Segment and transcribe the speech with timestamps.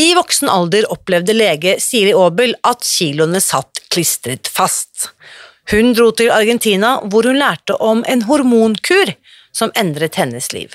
[0.00, 5.10] I voksen alder opplevde lege Siri Aabel at kiloene satt klistret fast.
[5.70, 9.12] Hun dro til Argentina, hvor hun lærte om en hormonkur
[9.52, 10.72] som endret hennes liv.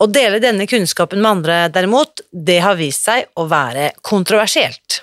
[0.00, 5.02] Å dele denne kunnskapen med andre, derimot, det har vist seg å være kontroversielt.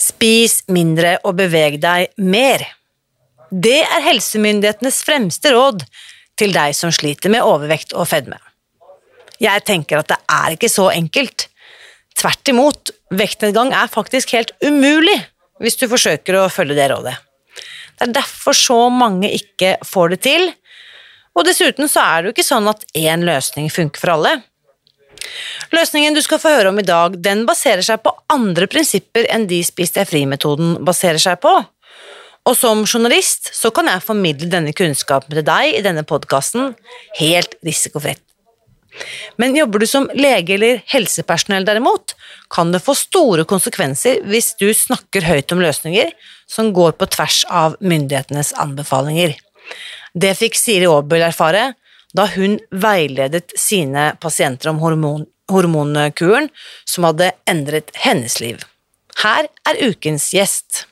[0.00, 2.64] Spis mindre og beveg deg mer.
[3.50, 5.84] Det er helsemyndighetenes fremste råd
[6.38, 8.40] til deg som sliter med overvekt og fedme.
[9.42, 11.46] Jeg tenker at det er ikke så enkelt.
[12.18, 15.16] Tvert imot, vektnedgang er faktisk helt umulig
[15.62, 17.14] hvis du forsøker å følge det rådet.
[17.94, 20.48] Det er derfor så mange ikke får det til,
[21.34, 24.34] og dessuten så er det jo ikke sånn at én løsning funker for alle.
[25.74, 29.48] Løsningen du skal få høre om i dag, den baserer seg på andre prinsipper enn
[29.50, 31.54] de Spis deg fri-metoden baserer seg på.
[32.44, 36.74] Og som journalist så kan jeg formidle denne kunnskapen til deg i denne podkasten
[37.20, 38.20] helt risikofritt.
[39.40, 42.14] Men jobber du som lege eller helsepersonell derimot,
[42.52, 46.12] kan det få store konsekvenser hvis du snakker høyt om løsninger
[46.46, 49.34] som går på tvers av myndighetenes anbefalinger.
[50.14, 51.72] Det fikk Siri Aabel erfare
[52.14, 56.48] da hun veiledet sine pasienter om hormon, hormonkuren
[56.88, 58.62] som hadde endret hennes liv.
[59.22, 60.84] Her er ukens gjest.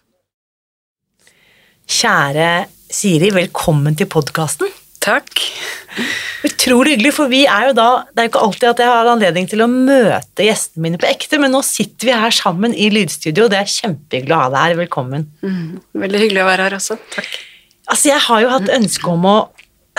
[1.92, 4.70] Kjære Siri, velkommen til podkasten.
[5.02, 5.40] Takk.
[6.46, 9.08] Utrolig hyggelig, for vi er jo da Det er jo ikke alltid at jeg har
[9.10, 12.86] anledning til å møte gjestene mine på ekte, men nå sitter vi her sammen i
[12.92, 14.76] lydstudio, og det er kjempehyggelig å ha deg her.
[14.84, 15.26] Velkommen.
[15.42, 16.98] Mm, veldig hyggelig å være her også.
[17.16, 17.32] Takk.
[17.90, 19.36] Altså, jeg har jo hatt ønske om å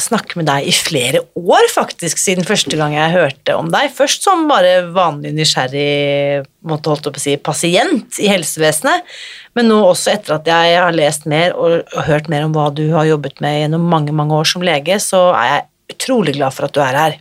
[0.02, 3.92] snakke med deg i flere år, faktisk, siden første gang jeg hørte om deg.
[3.94, 9.06] Først som bare vanlig nysgjerrig måtte holdt opp å si, pasient i helsevesenet,
[9.54, 12.72] men nå også etter at jeg har lest mer og, og hørt mer om hva
[12.74, 16.58] du har jobbet med gjennom mange, mange år som lege, så er jeg utrolig glad
[16.58, 17.18] for at du er her.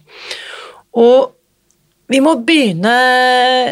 [0.97, 1.33] Og
[2.13, 2.93] vi må begynne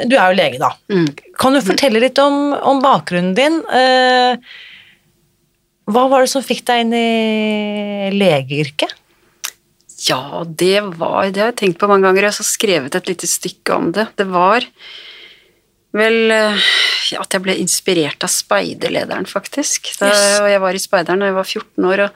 [0.09, 0.71] Du er jo lege, da.
[0.93, 1.09] Mm.
[1.41, 3.61] Kan du fortelle litt om, om bakgrunnen din?
[3.69, 4.61] Eh,
[5.89, 8.93] hva var det som fikk deg inn i legeyrket?
[10.09, 12.29] Ja, det var Det har jeg tenkt på mange ganger.
[12.29, 14.07] Jeg har skrevet et lite stykke om det.
[14.17, 14.65] Det var
[15.93, 16.69] vel eh,
[17.11, 19.91] ja, at jeg ble inspirert av speiderlederen, faktisk.
[19.99, 20.39] Da Yes.
[20.55, 22.11] jeg var i speideren da jeg var 14 år, og,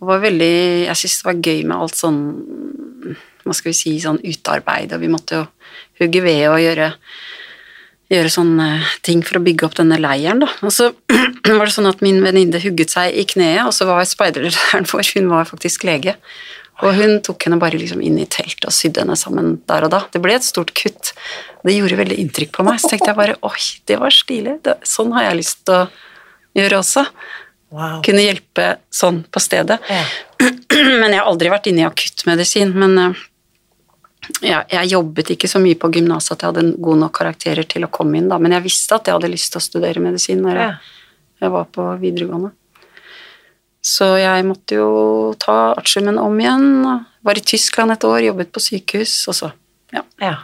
[0.00, 0.52] og var veldig
[0.88, 2.20] Jeg syntes det var gøy med alt sånn
[3.44, 5.46] Hva skal vi si Sånn utearbeid, og vi måtte jo
[6.02, 6.90] hugge ved og gjøre
[8.10, 8.68] gjøre sånne
[9.06, 10.48] ting for å bygge opp denne leiren, da.
[10.66, 10.90] Og så
[11.58, 15.12] var det sånn at min venninne hugget seg i kneet, og så var speiderlæreren vår,
[15.14, 16.16] hun var faktisk lege,
[16.80, 19.92] og hun tok henne bare liksom inn i teltet og sydde henne sammen der og
[19.92, 20.00] da.
[20.12, 21.12] Det ble et stort kutt.
[21.60, 22.80] Det gjorde veldig inntrykk på meg.
[22.80, 23.60] Så tenkte jeg bare oi,
[23.90, 24.56] det var stilig.
[24.64, 25.82] Det, sånn har jeg lyst til å
[26.56, 27.04] gjøre også.
[27.70, 28.00] Wow.
[28.02, 29.76] Kunne hjelpe sånn på stedet.
[29.92, 30.06] Ja.
[31.02, 32.72] Men jeg har aldri vært inne i akuttmedisin.
[32.80, 33.20] Men eh,
[34.38, 37.66] jeg, jeg jobbet ikke så mye på gymnaset at jeg hadde gode god nok karakterer
[37.68, 38.38] til å komme inn, da.
[38.38, 40.74] Men jeg visste at jeg hadde lyst til å studere medisin når jeg,
[41.44, 42.52] jeg var på videregående.
[43.80, 44.90] Så jeg måtte jo
[45.40, 46.66] ta artiumen om igjen.
[47.24, 49.52] Var i Tyskland et år, jobbet på sykehus, og så
[49.94, 50.04] ja.
[50.22, 50.36] ja.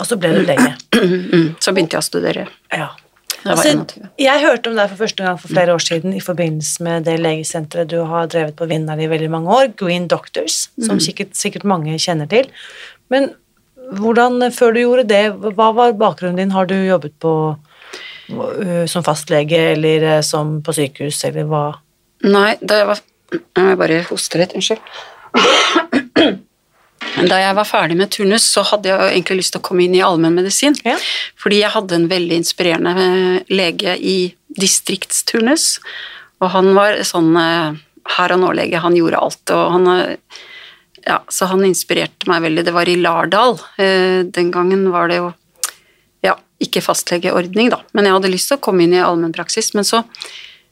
[0.00, 0.72] Og så ble du lege.
[1.62, 2.48] Så begynte jeg å studere.
[2.72, 2.88] Ja.
[3.42, 3.72] Altså,
[4.20, 7.16] jeg hørte om deg for første gang for flere år siden i forbindelse med det
[7.18, 11.66] legesenteret du har drevet på Vinderen i veldig mange år, Green Doctors, som sikkert, sikkert
[11.66, 12.46] mange kjenner til.
[13.12, 13.30] Men
[13.98, 15.22] hvordan, før du gjorde det,
[15.56, 16.54] hva var bakgrunnen din?
[16.54, 17.32] Har du jobbet på
[18.32, 21.64] øh, som fastlege eller øh, som på sykehus, eller hva?
[22.24, 24.80] Nei, da jeg var Jeg bare hoste litt, unnskyld.
[27.28, 29.94] Da jeg var ferdig med turnus, så hadde jeg egentlig lyst til å komme inn
[29.96, 30.76] i allmennmedisin.
[30.84, 30.98] Ja.
[31.40, 34.16] Fordi jeg hadde en veldig inspirerende lege i
[34.60, 35.66] distriktsturnus,
[36.44, 38.84] og han var sånn her og nå-lege.
[38.84, 39.88] Han gjorde alt, og han
[41.06, 42.64] ja, så han inspirerte meg veldig.
[42.68, 43.58] Det var i Lardal.
[43.76, 45.32] Eh, den gangen var det jo
[46.22, 49.72] ja, ikke fastlegeordning, da, men jeg hadde lyst til å komme inn i allmennpraksis.
[49.74, 50.02] Men så,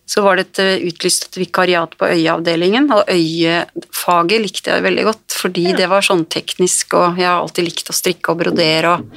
[0.07, 5.09] så var det et eh, utlyst et vikariat på øyeavdelingen, og øyefaget likte jeg veldig
[5.11, 5.77] godt, fordi Ja.
[5.83, 9.11] det var sånn teknisk, og jeg har alltid likt å strikke og brodere og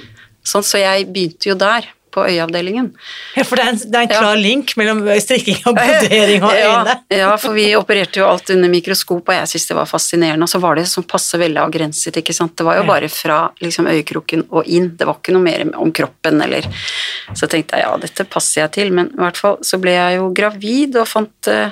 [0.43, 2.91] sånn, så jeg begynte jo der, på øyeavdelingen.
[3.35, 4.19] Ja, for det er en, det er en Ja.
[4.21, 6.95] klar link mellom strikking og brodering og øyne.
[7.09, 10.45] Ja, ja, for vi opererte jo alt under mikroskop, og jeg syntes det var fascinerende.
[10.45, 12.55] Og så var det som passe veldig avgrenset, ikke sant.
[12.59, 12.87] Det var jo Ja.
[12.93, 14.91] bare fra liksom, øyekroken og inn.
[14.97, 16.61] Det var ikke noe mer om kroppen eller
[17.33, 20.17] Så tenkte jeg ja, dette passer jeg til, men i hvert fall så ble jeg
[20.19, 21.71] jo gravid og fant uh,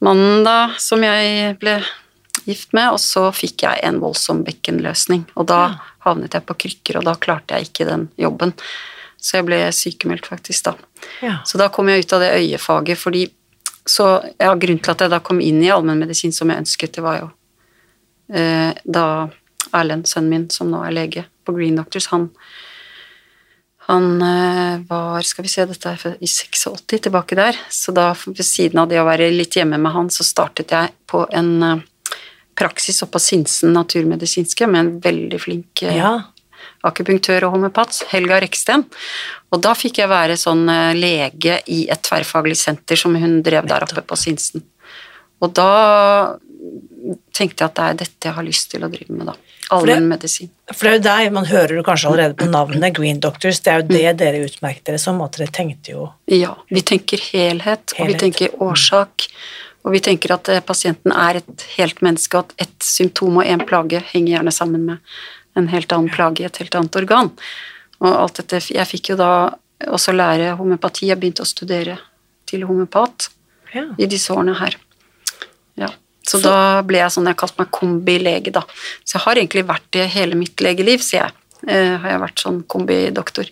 [0.00, 1.78] mannen da som jeg ble
[2.48, 5.26] gift med, og så fikk jeg en voldsom bekkenløsning.
[5.36, 5.74] Og da Ja.
[6.06, 8.54] havnet jeg på krykker, og da klarte jeg ikke den jobben.
[9.18, 10.76] Så jeg ble sykemeldt faktisk da.
[11.24, 11.40] Ja.
[11.46, 13.26] Så da kom jeg ut av det øyefaget, fordi
[13.88, 17.04] så, ja, Grunnen til at jeg da kom inn i allmennmedisin som jeg ønsket, det
[17.04, 17.28] var jo
[18.36, 19.04] eh, da
[19.74, 22.30] Erlend, sønnen min, som nå er lege på Green Doctors, han
[23.88, 27.56] han eh, var Skal vi se, dette er i 86, tilbake der.
[27.72, 30.92] Så da, ved siden av det å være litt hjemme med han, så startet jeg
[31.08, 31.86] på en eh,
[32.58, 36.12] praksis oppe på Sinsen naturmedisinske med en veldig flink eh, ja.
[36.86, 38.84] Akupunktør og homeopat, Helga Reksten.
[39.52, 43.66] Og da fikk jeg være sånn eh, lege i et tverrfaglig senter som hun drev
[43.70, 44.64] der oppe på Sinsen.
[45.42, 46.36] Og da
[47.36, 49.36] tenkte jeg at det er dette jeg har lyst til å drive med, da.
[49.74, 50.48] Allmennmedisin.
[50.72, 53.72] For det er jo deg, man hører jo kanskje allerede på navnet Green Doctors, det
[53.72, 54.18] er jo det Mm.
[54.22, 58.54] dere utmerket dere som, at dere tenkte jo Ja, vi tenker helhet, og vi tenker
[58.60, 59.28] årsak.
[59.86, 63.46] Og vi tenker at eh, pasienten er et helt menneske, og at et symptom og
[63.46, 64.98] en plage henger gjerne sammen med
[65.56, 67.32] en helt annen plage i et helt annet organ.
[67.98, 69.30] Og alt dette Jeg fikk jo da
[69.86, 71.98] også lære homøopati, jeg begynte å studere
[72.48, 73.28] til homeopat
[73.74, 73.84] ja.
[73.98, 74.76] i disse årene her.
[75.78, 75.90] Ja.
[76.26, 78.64] Så, da ble jeg sånn, jeg kalte meg kombilege, da.
[79.04, 81.36] Så jeg har egentlig vært det hele mitt legeliv, sier jeg.
[81.66, 83.48] Eh, har jeg vært sånn kombidoktor.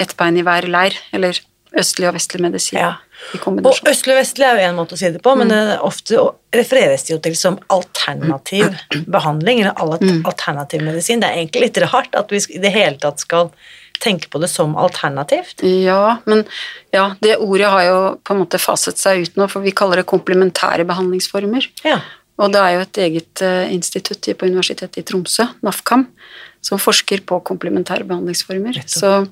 [0.00, 1.40] Ett bein i hver leir, eller
[1.76, 2.94] østlig og vestlig medisin Ja.
[3.42, 5.38] Og østlig og vestlig er jo en måte å si det på, Mm.
[5.38, 6.20] men det, ofte
[6.54, 8.76] refereres det jo til som alternativ
[9.10, 10.22] behandling, eller Mm.
[10.24, 11.20] alternativ medisin.
[11.20, 13.50] Det er egentlig litt rart at vi i det hele tatt skal
[14.00, 15.60] tenke på det som alternativt.
[15.64, 16.44] Ja, men
[16.94, 19.96] ja, det ordet har jo på en måte faset seg ut nå, for vi kaller
[19.96, 21.66] det komplementære behandlingsformer.
[21.84, 22.00] Ja.
[22.38, 26.06] Og det er jo et eget eh, institutt på Universitetet i Tromsø, NAFKAM,
[26.64, 28.80] som forsker på komplementære behandlingsformer.
[28.90, 29.28] Så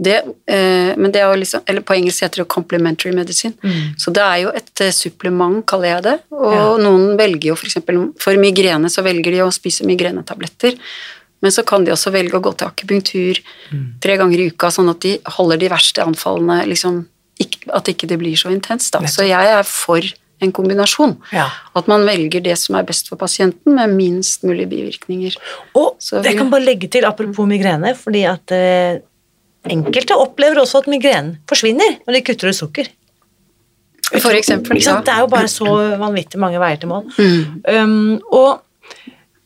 [0.00, 3.54] det, eh, men det er jo liksom, eller på engelsk heter det complementary medicine.
[3.62, 3.94] Mm.
[4.00, 6.16] Så det er jo et eh, supplement, kaller jeg det.
[6.32, 6.76] Og Ja.
[6.80, 7.78] noen velger jo f.eks.
[7.84, 10.78] For, for migrene så velger de å spise migrenetabletter.
[11.42, 13.38] Men så kan de også velge å gå til akupunktur
[14.00, 17.06] tre ganger i uka, sånn at de holder de verste anfallene liksom,
[17.72, 18.92] At ikke det blir så intenst.
[18.92, 19.00] Da.
[19.08, 20.04] Så jeg er for
[20.40, 21.16] en kombinasjon.
[21.34, 21.48] Ja.
[21.76, 25.36] At man velger det som er best for pasienten, med minst mulig bivirkninger.
[25.78, 29.02] Og Så jeg kan bare legge til, apropos migrene, fordi at eh,
[29.68, 32.88] enkelte opplever også at migrenen forsvinner når de kutter ut sukker.
[34.18, 34.80] For eksempel.
[34.82, 35.04] Sant?
[35.06, 35.68] Det er jo bare så
[36.00, 37.06] vanvittig mange veier til mål.
[37.14, 37.60] Mm.
[37.70, 38.64] Um, og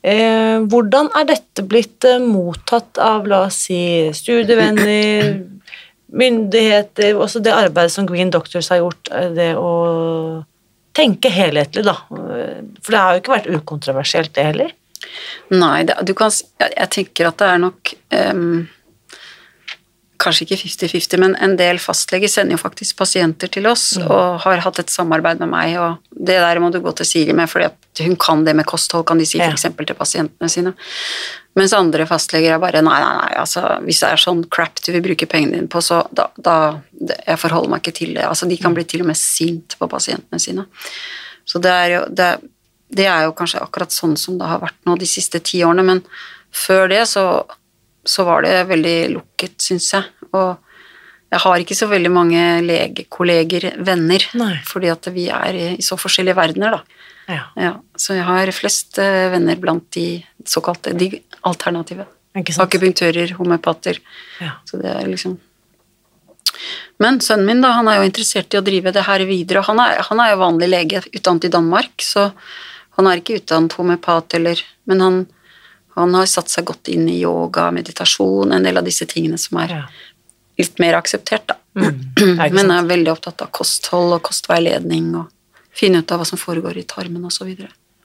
[0.00, 3.82] eh, hvordan er dette blitt eh, mottatt av, la oss si,
[4.16, 5.34] studievenner,
[6.14, 10.44] myndigheter, også det arbeidet som Green Doctors har gjort, eh, det å
[10.94, 11.96] tenke helhetlig, da.
[12.08, 14.74] For det har jo ikke vært ukontroversielt, det heller.
[15.52, 16.32] Nei, det, du kan,
[16.62, 18.64] jeg, tenker at det er nok ehm,
[20.24, 24.62] Kanskje ikke 50-50, men en del fastleger sender jo faktisk pasienter til oss og har
[24.64, 27.60] hatt et samarbeid med meg, og det der må du gå til Siri med, for
[28.00, 29.50] hun kan det med kosthold, kan de si Ja.
[29.52, 29.66] f.eks.
[29.76, 30.72] til pasientene sine.
[31.54, 34.90] Mens andre fastleger er bare nei, nei, nei, altså hvis det er sånn crap du
[34.92, 36.56] vil bruke pengene dine på, så da, da
[37.26, 38.24] Jeg forholder meg ikke til det.
[38.24, 40.64] Altså de kan bli til og med sint på pasientene sine.
[41.44, 42.30] Så det er jo det,
[42.88, 45.84] det er jo kanskje akkurat sånn som det har vært nå de siste ti årene,
[45.84, 46.02] men
[46.54, 47.44] før det så,
[48.04, 50.28] så var det veldig lukket, syns jeg.
[50.34, 50.56] Og
[51.34, 54.54] jeg har ikke så veldig mange legekolleger, venner, Nei.
[54.68, 57.00] fordi at vi er i, så forskjellige verdener, da.
[57.24, 57.40] Ja.
[57.56, 61.08] Ja, så jeg har flest eh, venner blant de såkalte de
[61.48, 62.06] alternative.
[62.34, 64.00] Akupunktører, homeopater.
[64.42, 64.58] Ja.
[64.68, 65.38] Så det er liksom
[67.02, 69.64] Men sønnen min, da, han er jo interessert i å drive det her videre.
[69.66, 72.28] Han er, han er jo vanlig lege, utdannet i Danmark, så
[72.94, 75.16] han er ikke utdannet homeopat eller Men han,
[75.94, 79.58] han har satt seg godt inn i yoga, meditasjon, en del av disse tingene som
[79.62, 79.82] er Ja.
[80.58, 81.56] litt mer akseptert, da.
[81.76, 82.02] Mm.
[82.38, 85.30] Ja, Men er veldig opptatt av kosthold og kostveiledning og
[85.74, 87.48] finne ut av hva som foregår i tarmen osv.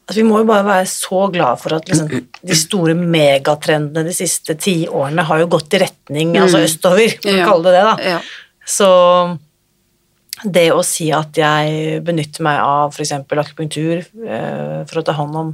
[0.10, 2.08] Altså, vi må jo bare være så glad for at liksom,
[2.42, 7.30] de store megatrendene de siste ti årene har jo gått i retning altså østover, for
[7.30, 7.38] å Mm.
[7.38, 7.46] Ja.
[7.46, 7.84] kalle det det.
[7.86, 7.96] da.
[8.16, 8.22] Ja.
[8.66, 8.90] Så
[10.50, 13.12] det å si at jeg benytter meg av f.eks.
[13.28, 15.50] akupunktur eh, for å ta hånd om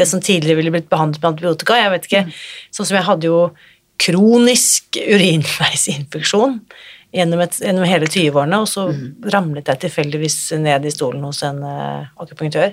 [0.00, 1.76] det som tidligere ville blitt behandlet med antibiotika.
[1.78, 2.24] Jeg vet ikke,
[2.74, 3.42] Sånn som jeg hadde jo
[4.00, 6.60] kronisk urinveisinfeksjon
[7.14, 8.86] gjennom, et, gjennom hele 20-årene, og så
[9.34, 12.72] ramlet jeg tilfeldigvis ned i stolen hos en uh, akupunktør.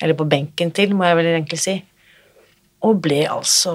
[0.00, 1.76] Eller på benken til, må jeg vel egentlig si.
[2.84, 3.72] Og ble altså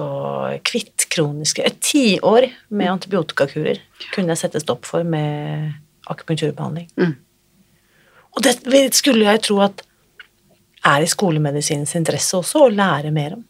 [0.66, 2.46] kvitt kroniske Et tiår
[2.78, 3.80] med antibiotikakurer
[4.14, 5.72] kunne jeg sette stopp for med
[6.10, 6.86] akupunkturbehandling.
[6.94, 7.16] Mm.
[8.30, 9.82] Og det skulle jeg tro at
[10.86, 13.44] er i skolemedisinens interesse også å lære mer om.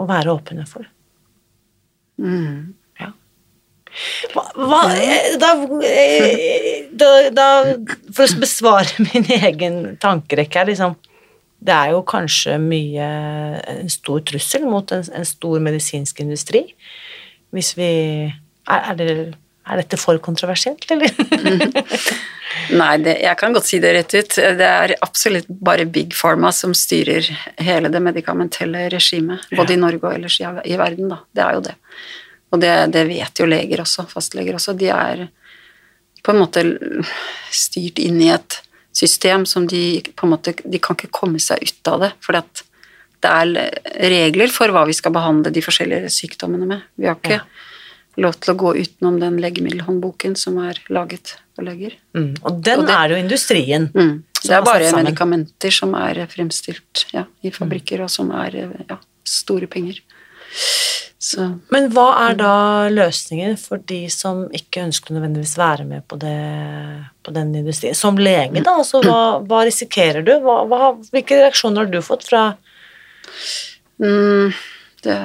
[0.00, 0.86] Og være åpne for.
[2.20, 2.72] Mm.
[3.00, 3.10] Ja.
[4.32, 4.80] Hva, hva
[5.40, 5.50] da,
[5.88, 7.46] eh, da, da
[8.14, 10.98] For å besvare min egen tankerekke her, liksom
[11.58, 13.06] Det er jo kanskje mye
[13.72, 16.66] En stor trussel mot en, en stor medisinsk industri.
[17.50, 17.90] Hvis vi
[18.68, 19.16] Er, er, det,
[19.68, 21.12] er dette for kontroversielt, eller?
[22.80, 24.38] Nei, det, jeg kan godt si det rett ut.
[24.58, 27.26] Det er absolutt bare Big Pharma som styrer
[27.62, 31.20] hele det medikamentelle regimet, både i Norge og ellers i, i verden, da.
[31.36, 31.76] Det er jo det.
[32.50, 34.74] Og det, det, vet jo leger også, fastleger også.
[34.78, 35.28] De er
[36.24, 36.64] på en måte
[37.54, 38.58] styrt inn i et
[38.96, 42.34] system som de på en måte De kan ikke komme seg ut av det, for
[42.34, 46.88] det er regler for hva vi skal behandle de forskjellige sykdommene med.
[46.98, 47.46] Vi har ikke ja.
[48.20, 51.96] Lov til å gå utenom den legemiddelhåndboken som er laget for leger.
[52.16, 53.88] Mm, og den og det, er jo industrien.
[53.94, 58.06] Mm, det er bare medikamenter som er fremstilt ja, i fabrikker, mm.
[58.06, 60.00] og som er ja, store penger.
[61.20, 61.44] Så.
[61.68, 62.52] Men hva er da
[62.88, 66.32] løsningen for de som ikke ønsker nødvendigvis være med på, det,
[67.20, 67.98] på den industrien?
[67.98, 70.32] Som lege, da, altså, hva, hva risikerer du?
[70.40, 72.46] Hva, hva, hvilke reaksjoner har du fått fra
[74.00, 74.56] mm,
[75.04, 75.18] det,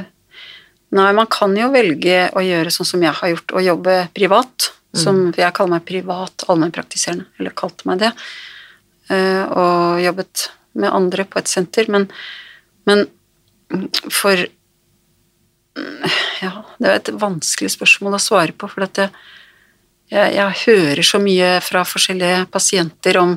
[0.96, 4.72] Nei, man kan jo velge å gjøre sånn som jeg har gjort, å jobbe privat.
[4.96, 5.32] Som mm.
[5.42, 8.12] jeg kaller meg privat allmennpraktiserende, eller kalte meg det.
[9.12, 10.50] Eh, og jobbet
[10.80, 12.08] med andre på et senter, men,
[12.88, 13.04] men
[14.14, 14.40] for
[16.42, 19.12] ja, det er et vanskelig spørsmål å svare på, for jeg,
[20.14, 23.36] jeg, jeg, hører så mye fra forskjellige pasienter om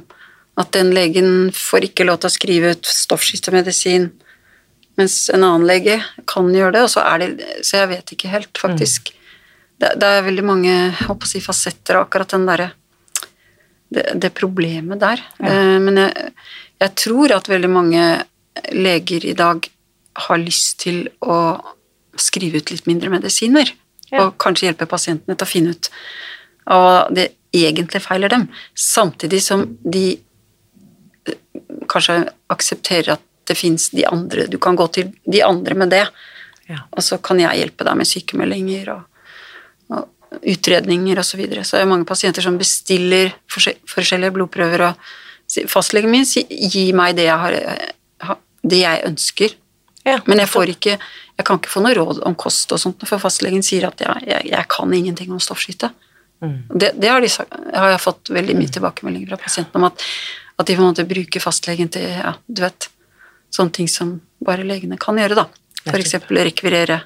[0.59, 4.11] at den legen får ikke lov til å skrive ut stoffskiftemedisin,
[4.99, 8.33] mens en annen lege kan gjøre det, og så er det Så jeg vet ikke
[8.33, 9.13] helt, faktisk.
[9.13, 9.15] Mm.
[9.79, 12.73] Det, det, er veldig mange jeg si, fasetter av akkurat den derre
[13.95, 15.23] det, det, problemet der.
[15.39, 15.53] Ja.
[15.53, 16.33] Eh, men jeg,
[16.83, 18.05] jeg tror at veldig mange
[18.75, 19.69] leger i dag
[20.27, 21.39] har lyst til å
[22.19, 23.71] skrive ut litt mindre medisiner.
[24.11, 24.25] Ja.
[24.25, 25.91] Og kanskje hjelpe pasientene til å finne ut
[26.69, 28.49] hva det egentlig feiler dem.
[28.75, 30.05] Samtidig som de
[31.29, 31.39] eh,
[31.89, 36.05] kanskje aksepterer at det fins de andre Du kan gå til de andre med det,
[36.69, 36.83] ja.
[36.91, 39.31] og så kan jeg hjelpe deg med sykemeldinger og,
[39.93, 41.31] og utredninger osv.
[41.31, 41.65] Så, videre.
[41.65, 47.17] så er det mange pasienter som bestiller forskjellige blodprøver, og fastlegen min sier 'gi meg
[47.17, 49.57] det jeg, har, det jeg ønsker',
[50.05, 50.99] ja, men jeg får ikke
[51.39, 54.27] jeg kan ikke få noe råd om kost og sånt, for fastlegen sier at jeg,
[54.27, 55.93] jeg, jeg kan ingenting om stoffskifte.
[56.43, 56.57] Mm.
[56.75, 57.31] Det, det har, de,
[57.75, 60.03] har, jeg fått veldig mye tilbakemeldinger fra pasientene om, at,
[60.59, 62.89] at de på en måte bruker fastlegen til ja, du vet,
[63.55, 65.47] sånne ting som bare legene kan gjøre, da.
[65.89, 67.03] For eksempel rekvirere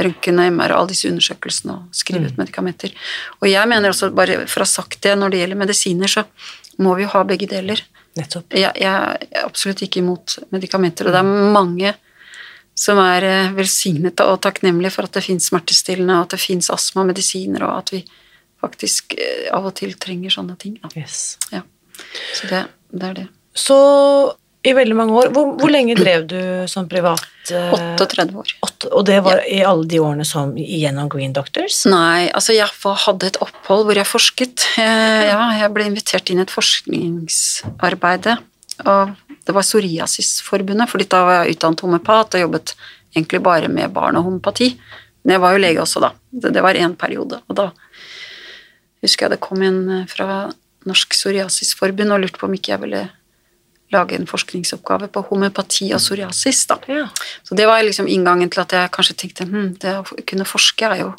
[0.00, 2.40] røntgen og MR og alle disse undersøkelsene og skrive ut mm.
[2.40, 2.94] medikamenter.
[3.40, 6.24] Og jeg mener også, bare for å ha sagt det, når det gjelder medisiner, så
[6.82, 7.82] må vi jo ha begge deler.
[8.16, 11.92] Jeg, jeg er absolutt ikke imot medikamenter, og det er mange
[12.78, 16.70] som er eh, velsignet og takknemlige for at det fins smertestillende, og at det fins
[16.72, 18.02] astmamedisiner, og at vi
[18.62, 20.78] faktisk eh, av og til trenger sånne ting.
[20.96, 21.36] Yes.
[21.52, 21.62] Ja.
[22.32, 23.26] Så det, det, er det.
[23.52, 23.76] Så
[24.62, 26.38] i veldig mange år Hvor, hvor lenge drev du
[26.70, 27.24] som privat?
[27.50, 28.52] 38 år.
[28.62, 28.70] år.
[28.92, 29.46] og det var ja.
[29.50, 31.80] i alle de årene som gjennom Green Doctors?
[31.90, 34.68] Nei, altså jeg hadde et opphold hvor jeg forsket.
[34.78, 38.30] Ja, jeg ble invitert inn i et forskningsarbeid
[38.86, 39.12] og
[39.46, 42.74] det var Psoriasisforbundet, fordi da var jeg utdannet homopat og jobbet
[43.14, 44.72] egentlig bare med barn og homopati.
[45.22, 46.12] Men jeg var jo lege også da.
[46.30, 47.40] Det, det var én periode.
[47.48, 47.70] Og da
[49.02, 50.46] husker jeg det kom en eh, fra
[50.88, 53.02] Norsk Psoriasisforbund og lurte på om ikke jeg ville
[53.92, 56.64] lage en forskningsoppgave på homopati og psoriasis.
[56.70, 56.78] da.
[56.88, 57.08] Ja.
[57.42, 60.88] Så det var liksom inngangen til at jeg kanskje tenkte hm, det å kunne forske
[60.88, 61.12] er jo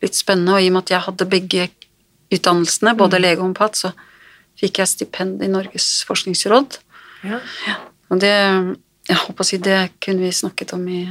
[0.00, 1.68] litt spennende, og i og med at jeg hadde begge
[2.30, 3.22] utdannelsene, både mm.
[3.24, 3.92] lege og homopat, så
[4.60, 6.78] fikk jeg stipend i Norges forskningsråd.
[7.24, 7.40] Ja.
[8.10, 8.36] Og det
[9.10, 11.02] jeg håper å si det kunne vi snakket om i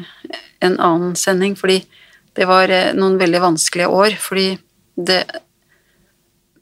[0.64, 1.82] en annen sending, fordi
[2.38, 4.16] det var eh, noen veldig vanskelige år.
[4.22, 4.54] Fordi
[4.96, 5.20] det,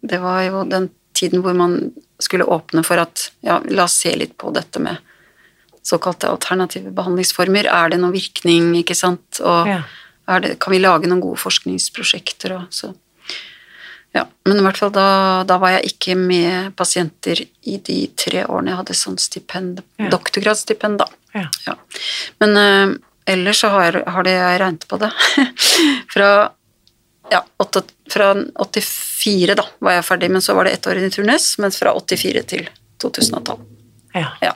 [0.01, 1.77] det var jo den tiden hvor man
[2.19, 4.97] skulle åpne for at ja, la oss se litt på dette med
[5.87, 7.69] såkalte alternative behandlingsformer.
[7.71, 9.39] Er det noen virkning, ikke sant?
[9.39, 9.81] Og ja.
[10.43, 12.57] det, kan vi lage noen gode forskningsprosjekter?
[12.59, 12.93] Og så
[14.15, 18.45] Ja, men i hvert fall da, da var jeg ikke med pasienter i de tre
[18.47, 20.07] årene jeg hadde sånn stipend, Ja.
[20.09, 21.05] doktorgradsstipend, da.
[21.35, 21.43] Ja.
[21.67, 21.75] Ja.
[22.41, 22.95] Men uh,
[23.29, 25.11] ellers så har, har det, jeg regnet på det.
[26.13, 26.31] fra,
[27.31, 27.83] ja, åtte,
[28.13, 28.31] fra
[28.63, 31.93] 84 da var jeg ferdig, men så var det ett år i turnus, mens fra
[31.97, 32.67] 84 til
[33.03, 33.61] 2012.
[34.17, 34.31] Ja.
[34.41, 34.53] Ja.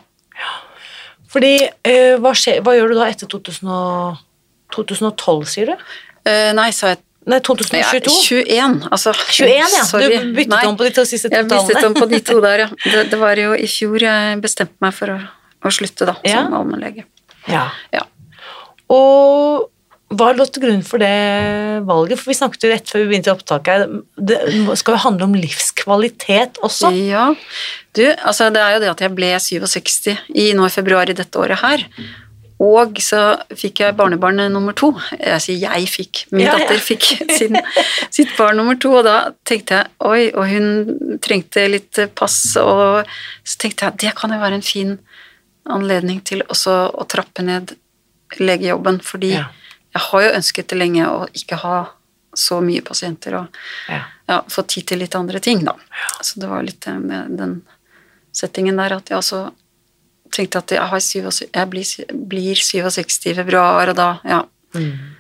[1.32, 1.54] Fordi,
[1.88, 4.20] eh, hva, skjer, hva gjør du da etter 2000 og,
[4.76, 5.88] 2012, sier du?
[6.28, 9.12] Eh, nei, sa jeg Nei, ja, 21, altså.
[9.14, 9.84] 21, ja.
[9.92, 10.16] Sorry.
[10.18, 12.64] Du byttet Nei, om på de to siste Jeg byttet om på de to der,
[12.64, 12.70] ja.
[12.96, 15.20] Det, det var jo i fjor jeg bestemte meg for å,
[15.62, 16.42] å slutte, da, Ja.
[16.42, 17.06] som allmennlege.
[17.46, 17.68] Ja.
[17.94, 18.08] Ja.
[18.90, 19.70] Og
[20.12, 21.12] hva lå til grunn for det
[21.88, 22.20] valget?
[22.20, 24.40] For vi snakket jo rett før vi begynte opptaket, det
[24.80, 26.92] skal jo handle om livskvalitet også.
[27.08, 27.30] Ja,
[27.96, 31.16] du, altså det er jo det at jeg ble 67 i nå i februar i
[31.18, 31.86] dette året her.
[32.62, 33.20] Og så
[33.58, 34.92] fikk jeg barnebarn nummer to.
[35.18, 36.26] Jeg sier jeg fikk.
[36.30, 36.60] Min Ja, ja.
[36.62, 37.58] datter fikk sin,
[38.14, 39.16] sitt barn nummer to, og da
[39.50, 43.08] tenkte jeg oi, og hun trengte litt pass, og
[43.42, 44.94] så tenkte jeg det kan jo være en fin
[45.72, 47.74] anledning til også å trappe ned
[48.40, 49.48] legejobben, fordi Ja.
[49.94, 51.78] Jeg har jo ønsket det lenge å ikke ha
[52.38, 53.58] så mye pasienter og
[53.92, 54.02] Ja.
[54.30, 55.74] ja, få tid til litt andre ting, da.
[56.24, 57.62] Så det var litt med den
[58.32, 59.52] settingen der at jeg også
[60.32, 64.46] tenkte at jeg, har 67, jeg blir, blir 67 i februar, og da, ja.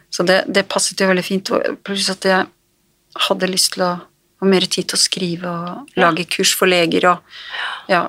[0.10, 1.52] Så det, det passet jo veldig fint,
[1.84, 2.48] pluss at jeg
[3.28, 3.92] hadde lyst til å
[4.42, 7.36] ha mer tid til å skrive og lage kurs for leger og
[7.92, 8.04] ja,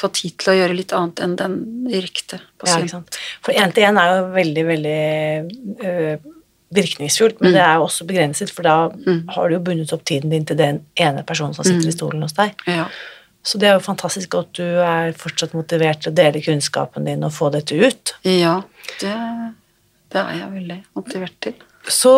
[0.00, 1.56] få tid til å gjøre litt annet enn den
[1.90, 2.88] direkte Ja, pasienten.
[3.04, 3.18] sant?
[3.44, 5.00] For én til én er jo veldig, veldig
[5.84, 6.30] øh,
[6.74, 8.76] virkningsfullt, men det er jo også begrenset, for da
[9.36, 12.24] har du jo bundet opp tiden din til den ene personen som sitter i stolen
[12.24, 12.56] hos deg.
[12.66, 12.88] Ja.
[13.44, 17.22] Så det er jo fantastisk at du er fortsatt motivert til å dele kunnskapen din
[17.28, 18.14] og få dette ut.
[18.24, 18.56] ja,
[19.02, 19.12] det,
[20.14, 21.54] det er jeg veldig motivert til.
[21.92, 22.14] Så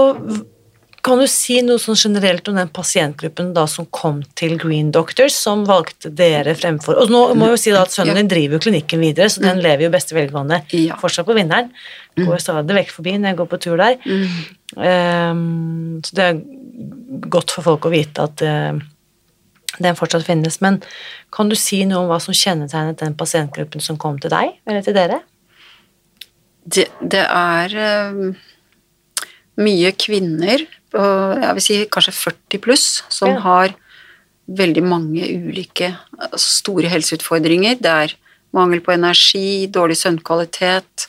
[1.07, 5.37] kan du si noe sånn generelt om den pasientgruppen da som kom til Green Doctors,
[5.39, 8.59] som valgte dere fremfor Og nå må jeg jo si da at sønnen din driver
[8.59, 10.99] jo klinikken videre, så den lever jo beste velgående Ja.
[10.99, 11.71] fortsatt på vinneren.
[12.19, 13.99] Går stadig vekk forbi når jeg går på tur der.
[14.77, 16.43] Ehm, så det er
[17.31, 18.81] godt for folk å vite at uh,
[19.79, 20.61] den fortsatt finnes.
[20.65, 20.81] Men
[21.35, 24.85] kan du si noe om hva som kjennetegnet den pasientgruppen som kom til deg, eller
[24.85, 25.21] til dere?
[26.67, 28.23] Det, det er eh,
[29.63, 30.65] mye kvinner,
[30.97, 33.41] jeg vil si kanskje 40 pluss, som Ja.
[33.41, 33.75] har
[34.49, 37.81] veldig mange ulike altså store helseutfordringer.
[37.81, 38.15] Det er
[38.55, 41.09] mangel på energi, dårlig søvnkvalitet,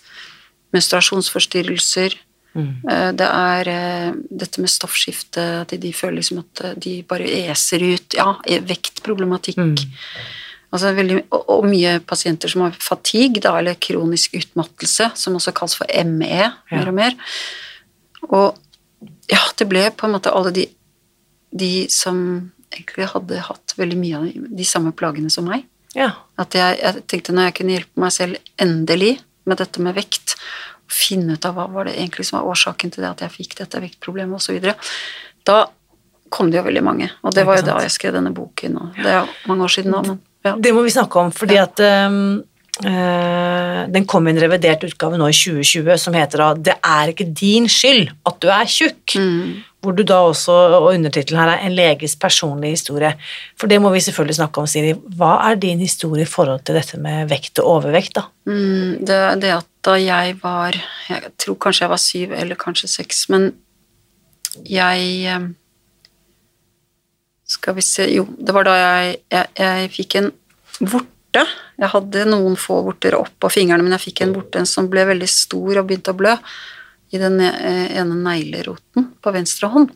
[0.73, 2.17] menstruasjonsforstyrrelser.
[2.57, 2.81] Mm.
[3.15, 7.83] Det er eh, dette med stoffskifte, at de føler liksom at eh, de bare eser
[7.93, 8.17] ut.
[8.17, 9.57] Ja, vektproblematikk.
[9.57, 9.87] vektproblematikk.
[10.67, 15.77] Altså veldig, og, mye pasienter som har fatigue, da, eller kronisk utmattelse, som også kalles
[15.79, 17.15] for ME, mer og mer.
[18.27, 18.57] Og
[19.29, 20.67] ja, det ble på en måte alle de,
[21.51, 22.19] de som
[22.73, 24.27] egentlig hadde hatt veldig mye av
[24.59, 25.65] de, samme plagene som meg.
[25.95, 26.11] Ja.
[26.39, 29.13] At jeg, jeg tenkte når jeg kunne hjelpe meg selv endelig
[29.47, 30.35] med dette med vekt,
[30.91, 33.57] finne ut av hva var det egentlig som var årsaken til det at jeg fikk
[33.59, 34.71] dette vektproblemet osv.,
[35.47, 35.57] da
[36.33, 37.07] kom det jo veldig mange.
[37.23, 39.73] Og det var jo da jeg skrev denne boken, og det er jo mange år
[39.77, 40.53] siden nå, men ja.
[40.59, 42.37] Det må vi snakke om, fordi at um,
[42.77, 47.33] den kom i en revidert utgave nå i 2020 som heter da 'Det er ikke
[47.33, 49.17] din skyld at du er tjukk'.
[49.81, 53.15] Hvor du da også, og undertittelen her er 'En leges personlige historie'.
[53.57, 54.93] For det må vi selvfølgelig snakke om, Siri.
[54.93, 58.21] Hva er din historie i forhold til dette med vekt og overvekt, da?
[58.45, 60.75] Mm, det, det at da jeg var
[61.09, 63.53] Jeg tror kanskje jeg var syv eller kanskje seks, men
[64.65, 65.47] jeg eh,
[67.47, 70.31] Skal vi se Jo, det var da jeg, jeg, jeg fikk en
[71.37, 71.59] vorte.
[71.77, 75.29] Jeg hadde noen få vorter oppå fingrene, men jeg fikk en borte som ble veldig
[75.29, 76.35] stor og begynte å blø
[77.15, 79.93] i den eh, ene negleroten på venstre hånd.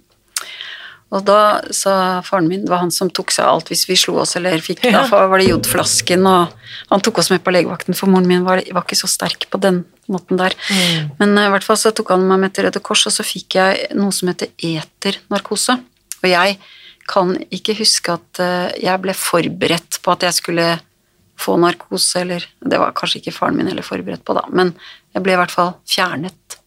[1.11, 3.97] Og da sa faren min, det var han som tok seg av alt hvis vi
[3.99, 4.85] slo oss eller fikk.
[4.95, 6.53] Da var det jodflasken, og
[6.87, 9.59] han tok oss med på legevakten, for moren min var, var ikke så sterk på
[9.59, 10.55] den måten der.
[11.19, 13.27] Men eh, i hvert fall så tok han meg med til Røde Kors, og så
[13.27, 15.81] fikk jeg noe som heter eternarkose.
[16.21, 16.61] Og jeg
[17.11, 20.69] kan ikke huske at eh, jeg ble forberedt på at jeg skulle
[21.41, 24.75] få narkose, eller Det var kanskje ikke faren min heller forberedt på, da, men
[25.15, 26.57] jeg ble i hvert fall fjernet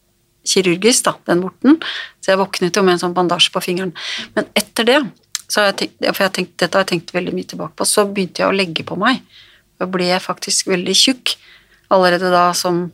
[0.44, 1.78] kirurgisk, da, den vorten.
[2.20, 3.94] Så jeg våknet jo med en sånn bandasje på fingeren.
[4.36, 4.98] Men etter det,
[5.54, 8.42] jeg tenkt, for jeg tenkt, dette har jeg tenkt veldig mye tilbake på, så begynte
[8.42, 9.22] jeg å legge på meg.
[9.80, 11.34] Og ble jeg faktisk veldig tjukk
[11.94, 12.86] allerede da som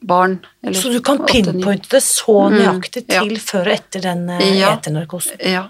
[0.00, 0.38] barn.
[0.64, 3.20] eller Så du kan pinpointe det så nøyaktig ja.
[3.22, 4.74] til før og etter den eh, Ja.
[4.76, 5.40] eternarkosen?
[5.40, 5.68] Ja.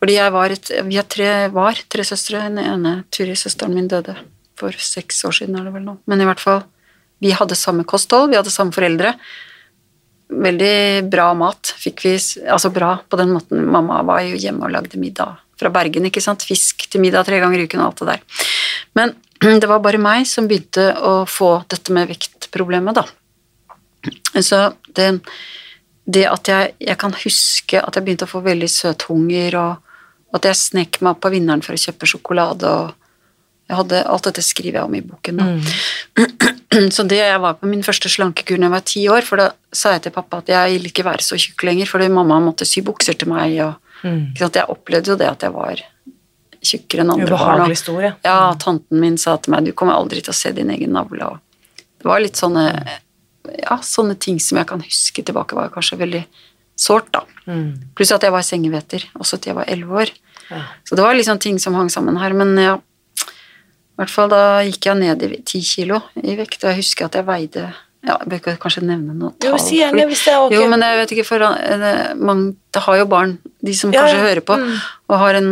[0.00, 2.40] Fordi jeg var et, er tre, var tre søstre.
[2.48, 4.16] Den ene Turi-søsteren min døde
[4.60, 5.98] for seks år siden, er det vel nå.
[6.08, 6.62] Men i hvert fall,
[7.20, 9.14] vi hadde samme kosthold, vi hadde samme foreldre.
[10.30, 11.72] veldig bra mat.
[11.82, 12.14] Fikk vi,
[12.48, 13.64] altså bra på den måten.
[13.66, 16.46] Mamma var jo hjemme og lagde middag fra Bergen, ikke sant.
[16.46, 18.46] Fisk til middag tre ganger i uken og alt det der.
[18.96, 19.14] Men
[19.60, 23.04] det var bare meg som begynte å få dette med vektproblemet, da.
[24.40, 24.62] Så
[24.96, 25.10] det,
[26.08, 29.89] det at jeg, jeg kan huske at jeg begynte å få veldig søthunger, og
[30.32, 32.94] at jeg snek meg opp på vinneren for å kjøpe sjokolade, og
[33.70, 35.40] hadde, alt dette skriver jeg om i boken.
[35.40, 36.24] Da.
[36.94, 39.48] Så det jeg var på min første slankekur da jeg var ti år, for da
[39.74, 42.66] sa jeg til pappa at jeg ville ikke være så tjukk lenger, fordi mamma måtte
[42.66, 44.32] sy bukser til meg, og Mm.
[44.34, 45.76] jeg opplevde jo det at jeg var
[46.64, 47.60] tjukkere enn andre barn.
[47.60, 48.12] Ubehagelig stor, ja.
[48.24, 51.26] Ja, tanten min sa til meg du kommer aldri til å se din egen navle.
[51.26, 51.38] Og
[52.00, 52.64] det var litt sånne,
[53.58, 56.22] ja, sånne ting som jeg kan huske tilbake, var kanskje veldig
[56.80, 57.24] sårt, da.
[57.46, 57.92] Mm.
[57.96, 60.12] Pluss at jeg var sengeveter, også til jeg var elleve år.
[60.50, 60.62] Ja.
[60.84, 62.34] Så det var liksom ting som hang sammen her.
[62.36, 66.72] Men ja, i hvert fall da gikk jeg ned i ti kilo i vekt, og
[66.72, 67.70] jeg husker at jeg veide
[68.06, 70.54] ja, Jeg bør kanskje nevne noe Jo, si gjerne hvis det er ok.
[70.56, 74.18] Jo, men jeg vet ikke, for eh, mange, har jo barn, de som Ja, kanskje
[74.18, 74.26] ja.
[74.28, 74.76] hører på, Mm.
[75.10, 75.50] og har en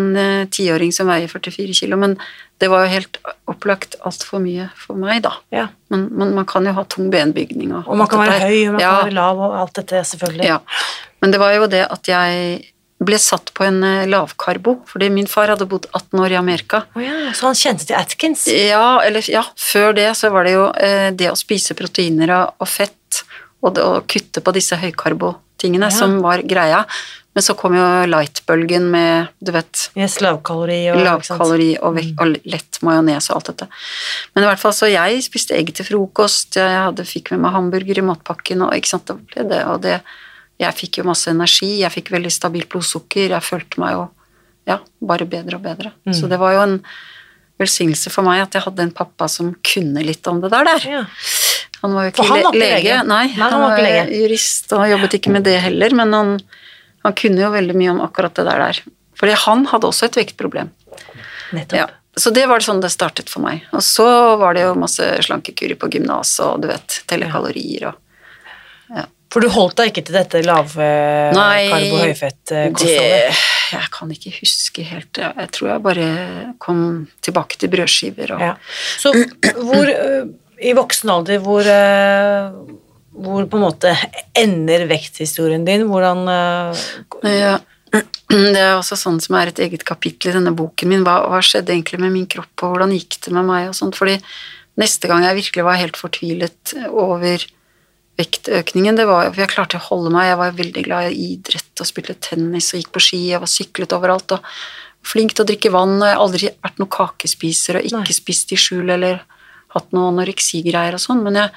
[0.55, 2.17] tiåring uh, som veier 44 kilo, men
[2.59, 5.35] det var jo helt opplagt altfor mye for meg, da.
[5.55, 5.69] Ja.
[5.93, 8.73] Men, men man kan jo ha tung benbygning og Og man kan være høy, og
[8.79, 10.45] man kan være lav, og alt dette, selvfølgelig.
[10.49, 10.59] ja.
[11.21, 15.29] Men det var jo det at jeg ble satt på en eh, lavkarbo, fordi min
[15.31, 16.83] far hadde bodd 18 år i Amerika.
[16.99, 18.47] Oh ja, så han kjente til Atkins?
[18.51, 22.67] Ja, eller ja, før det så var det jo eh, det å spise proteiner og,
[22.67, 23.23] fett,
[23.63, 25.95] og det å kutte på disse høykarbo-tingene Ja.
[25.95, 26.85] som var greia.
[27.39, 32.33] Men så kom jo light-bølgen med, du vet, Yes, lavkalori og lavkalori og, vek, og
[32.51, 33.69] lett majones og alt dette.
[34.35, 37.55] Men i hvert fall så jeg spiste egg til frokost, jeg hadde, fikk med meg
[37.55, 40.01] hamburger i matpakken, og ikke sant, det ble det, og det,
[40.59, 44.07] jeg fikk jo masse energi, jeg fikk veldig stabilt blodsukker, jeg følte meg jo,
[44.69, 45.93] ja, bare bedre og bedre.
[46.09, 46.15] Mm.
[46.19, 46.81] Så det var jo en
[47.59, 50.89] velsignelse for meg at jeg hadde en pappa som kunne litt om det der der.
[50.99, 51.05] Ja.
[51.83, 52.97] Han var jo ikke, han var ikke lege, lege.
[53.07, 56.33] nei, Nei, han, var jurist og jobbet ikke med det heller, men han,
[57.07, 58.83] han kunne jo veldig mye om akkurat det der der.
[59.19, 60.73] Fordi han hadde også et vektproblem.
[61.55, 61.79] Nettopp.
[61.79, 61.87] Ja,
[62.19, 63.63] så det var sånn det startet for meg.
[63.71, 64.09] Og så
[64.43, 68.03] var det jo masse slankekurer på gymnaset og du vet, telle kalorier og
[69.29, 70.41] For du holdt deg ikke til dette
[71.37, 72.01] Nei, karbo
[72.81, 73.37] det?
[73.69, 75.21] Jeg kan ikke huske helt.
[75.21, 76.11] Jeg, jeg tror jeg bare
[76.65, 76.83] kom
[77.25, 78.55] tilbake til brødskiver og Ja.
[78.97, 79.13] Så
[79.61, 79.91] hvor
[80.59, 81.69] I voksen alder, hvor
[83.19, 83.93] hvor på en måte
[84.39, 85.89] ender vekthistorien din?
[85.91, 86.25] Hvordan
[87.27, 87.59] Ja.
[88.29, 91.05] Det er også sånn som er et eget kapittel i denne boken min.
[91.07, 93.71] Hva, hva skjedde egentlig med min kropp, og hvordan gikk det med meg?
[93.71, 94.19] og sånt, fordi
[94.79, 97.47] neste gang jeg virkelig var helt fortvilet over
[98.19, 101.83] vektøkningen, det var for jeg klarte å holde meg, jeg var veldig glad i idrett
[101.83, 104.53] og spilte tennis og gikk på ski, jeg var syklet overalt og
[105.07, 108.17] flink til å drikke vann, og jeg har aldri vært noen kakespiser og ikke Nei.
[108.19, 109.23] spist i skjul eller
[109.75, 111.55] hatt noe anoreksigreier og sånn, men jeg,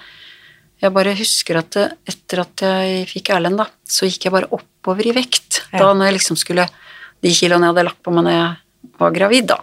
[0.85, 4.51] jeg bare husker at det, etter at jeg fikk Erlend, da, så gikk jeg bare
[4.53, 5.63] oppover i vekt.
[5.71, 5.87] Ja.
[5.87, 6.67] Da når jeg liksom skulle
[7.21, 8.45] De kiloene jeg hadde lagt på meg når jeg
[9.01, 9.57] var gravid, da,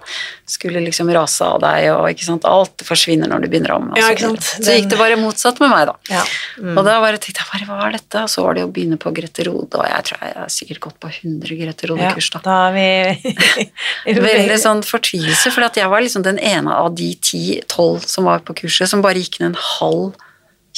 [0.48, 3.88] skulle liksom rase av deg, og ikke sant, alt forsvinner når du begynner om.
[3.98, 4.46] Ja, ikke sant.
[4.58, 5.94] Så gikk det bare motsatt med meg, da.
[6.10, 6.24] Ja.
[6.58, 6.72] Mm.
[6.74, 8.24] Og da bare tenkte jeg bare, hva er dette?
[8.24, 10.82] Og så var det å begynne på Grete Rode, og jeg tror jeg har sikkert
[10.88, 12.42] gått på 100 Grete Rode-kurs, da.
[12.42, 13.34] Ja, da er vi
[14.28, 18.56] Veldig sånn fortvilelse, for jeg var liksom den ene av de 10-12 som var på
[18.64, 20.24] kurset, som bare gikk ned en halv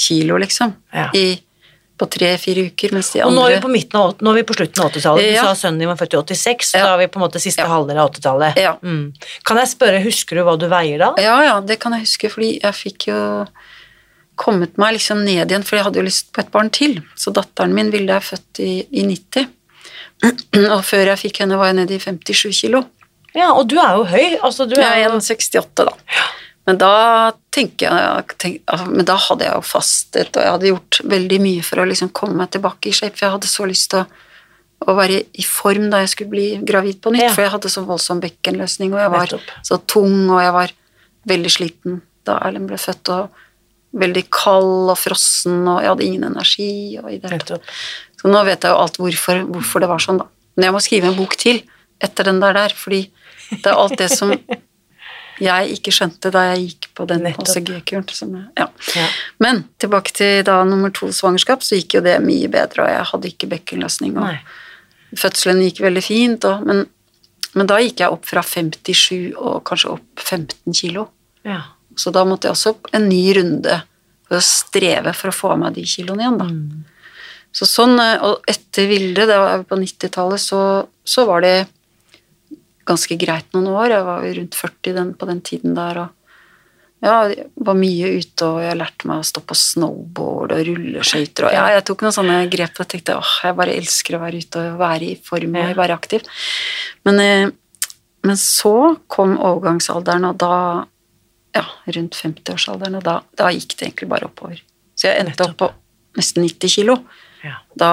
[0.00, 1.08] kilo, liksom, Ja.
[1.14, 1.40] i,
[2.00, 4.38] på tre-fire uker, mens de Og nå er vi andre på, midten av, nå er
[4.40, 5.28] vi på slutten av 80-tallet.
[5.34, 6.84] Du sa sønnen din var født i 86, så Ja.
[6.88, 7.68] da er vi på en måte siste Ja.
[7.68, 8.56] halvdel av 80-tallet.
[8.56, 8.72] Ja.
[8.82, 9.12] Mm.
[9.44, 11.12] Kan jeg spørre, husker du hva du veier da?
[11.20, 13.20] Ja, ja, det kan jeg huske, fordi jeg fikk jo
[14.40, 17.02] kommet meg liksom ned igjen, for jeg hadde jo lyst på et barn til.
[17.14, 19.48] Så datteren min ville jeg født i, i 90.
[20.74, 22.84] Og før jeg fikk henne, var jeg nede i 57 kilo.
[23.36, 24.38] Ja, og du er jo høy.
[24.42, 25.92] Altså, du Jeg er er jo 1,68 da.
[26.68, 30.68] Men da tenker jeg tenk, altså, Men da hadde jeg jo fastet, og jeg hadde
[30.72, 33.66] gjort veldig mye for å liksom komme meg tilbake i shape, for jeg hadde så
[33.70, 34.06] lyst til å,
[34.86, 37.32] å være i form da jeg skulle bli gravid på nytt, Ja.
[37.34, 39.34] for jeg hadde så voldsom bekkenløsning, og jeg var
[39.66, 40.72] så tung, og jeg var
[41.28, 46.24] veldig sliten da Erlend ble født, og veldig kald og frossen, og jeg hadde ingen
[46.28, 46.98] energi.
[47.02, 47.40] Og i det.
[48.20, 50.28] Så nå vet jeg jo alt hvorfor, hvorfor det var sånn, da.
[50.54, 51.62] Men jeg må skrive en bok til
[52.00, 53.00] etter den der der, fordi
[53.50, 54.30] det er alt det som
[55.40, 57.26] jeg ikke skjønte da jeg gikk på den.
[57.26, 58.36] HCG-kuren.
[58.58, 58.68] Ja.
[58.96, 59.06] Ja.
[59.42, 63.08] Men tilbake til da nummer to svangerskap, så gikk jo det mye bedre, og jeg
[63.12, 64.16] hadde ikke bekkenløsning.
[64.18, 64.38] Og Nei.
[65.18, 66.84] fødselen gikk veldig fint, og, men,
[67.56, 71.08] men da gikk jeg opp fra 57 og kanskje opp 15 kilo.
[71.48, 71.62] Ja.
[71.98, 73.80] Så da måtte jeg også opp en ny runde
[74.28, 76.48] for å streve for å få av meg de kiloene igjen, da.
[76.52, 76.88] Mm.
[77.56, 80.60] Så sånn, eh, og etter Vilde, det var på 90-tallet, så,
[81.02, 81.54] så var det
[82.90, 83.94] ganske greit noen år.
[83.94, 86.16] Jeg var rundt 40 den, på den tiden der, og
[87.00, 91.46] Ja, jeg var mye ute, og jeg lærte meg å stå på snowboard og rulleskøyter.
[91.48, 94.42] Og ja, jeg tok noen sånne grep og tenkte åh, jeg bare elsker å være
[94.42, 96.28] ute og være i form og være aktiv.
[97.08, 97.46] Men, eh,
[98.28, 98.74] men så
[99.08, 100.56] kom overgangsalderen, og da
[101.50, 101.64] Ja,
[101.96, 104.60] rundt 50-årsalderen, og da, da gikk det egentlig bare oppover.
[104.94, 105.66] Så jeg endte opp på
[106.20, 106.94] nesten 90 kilo.
[107.42, 107.56] Ja.
[107.74, 107.88] Da,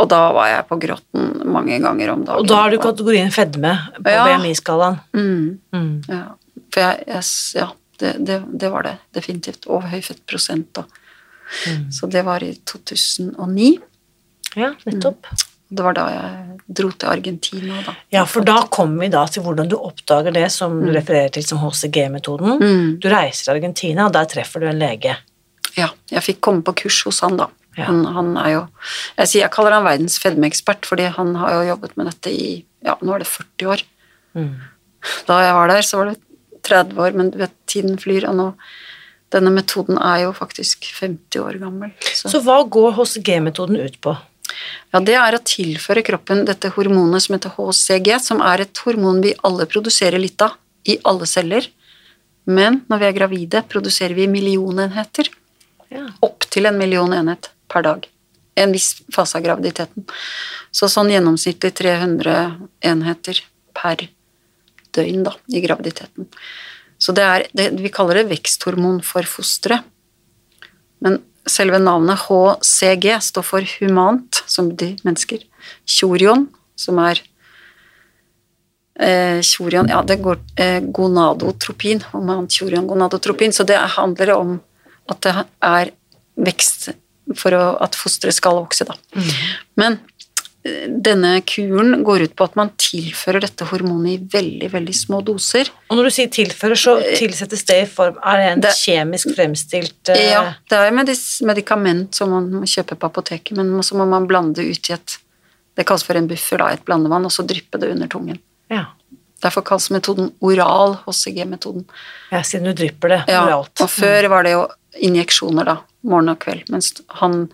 [0.00, 2.40] og da var jeg på grotten mange ganger om dagen.
[2.40, 4.24] Og da har du kategorien fedme på Ja.
[4.30, 4.98] BMI-skalaen.
[5.12, 5.58] Mm.
[5.76, 5.92] Mm.
[6.08, 6.22] Ja,
[6.72, 7.22] for jeg, jeg
[7.60, 7.68] Ja,
[8.00, 9.66] det, det, det var det definitivt.
[9.68, 10.72] Og høy fettprosent.
[10.74, 10.84] da.
[11.68, 11.86] Mm.
[11.92, 13.78] Så det var i 2009.
[14.56, 15.26] Ja, nettopp.
[15.70, 17.76] Det var da jeg dro til Argentina.
[17.86, 17.92] da.
[18.10, 21.44] Ja, for da kommer vi da til hvordan du oppdager det som du refererer til
[21.46, 22.56] som HCG-metoden.
[22.58, 22.88] Mm.
[23.02, 25.14] Du reiser til Argentina, og der treffer du en lege.
[25.76, 27.46] Ja, jeg fikk komme på kurs hos han, da.
[27.78, 27.86] Ja.
[27.86, 28.60] Han, han er jo
[29.14, 32.48] jeg, sier, jeg kaller han verdens fedmeekspert, fordi han har jo jobbet med dette i
[32.86, 33.84] ja, nå er det 40 år.
[34.34, 34.54] Mm.
[35.28, 36.20] Da jeg var der, så var det
[36.66, 38.52] 30 år, men du vet, tiden flyr, og nå
[39.30, 41.92] Denne metoden er jo faktisk 50 år gammel.
[42.02, 42.32] Så.
[42.32, 44.16] Så hva går HCG-metoden ut på?
[44.90, 49.20] Ja, det er å tilføre kroppen dette hormonet som heter HCG, som er et hormon
[49.22, 51.70] vi alle produserer litt av i alle celler.
[52.50, 55.30] Men når vi er gravide, produserer vi millionenheter.
[55.94, 56.08] Ja.
[56.26, 58.08] Opptil en million enhet per dag.
[58.58, 60.06] En viss fase av graviditeten.
[60.74, 62.34] Så sånn gjennomsnittlig 300
[62.90, 63.40] enheter
[63.76, 64.08] per
[64.94, 66.28] døgn da, i graviditeten.
[67.00, 69.86] Så det er, det, vi kaller det veksthormon for fosteret.
[71.00, 75.46] Men selve navnet HCG står for humant, som betyr mennesker.
[75.88, 77.22] Tjorion, som er
[79.00, 84.58] eh, Tjorion, ja, det går eh, gonadotropin, humant tjorion gonadotropin, så det handler om
[85.10, 85.34] at det
[85.66, 85.94] er
[86.40, 86.90] vekst
[87.38, 88.94] for å, at fosteret skal vokse, da.
[89.80, 89.98] Men
[90.64, 95.20] eh, denne kuren går ut på at man tilfører dette hormonet i veldig, veldig små
[95.24, 95.70] doser.
[95.88, 99.32] Og når du sier tilfører, så tilsettes det i form Er det en Det- kjemisk
[99.36, 100.20] fremstilt uh...
[100.20, 100.92] Ja, det er
[101.46, 105.18] medikament som man må kjøpe på apoteket, men så må man blande ut i et
[105.78, 108.40] Det kalles for en buffer, da, et blandevann, og så dryppe det under tungen.
[108.70, 108.86] ja.
[109.40, 111.86] Derfor kalles metoden oral HCG-metoden.
[112.30, 113.70] ja, siden du drypper det Ja, oralt.
[113.80, 114.66] og før var det jo
[115.00, 116.68] injeksjoner, da, morgen og kveld.
[116.72, 117.46] Mens han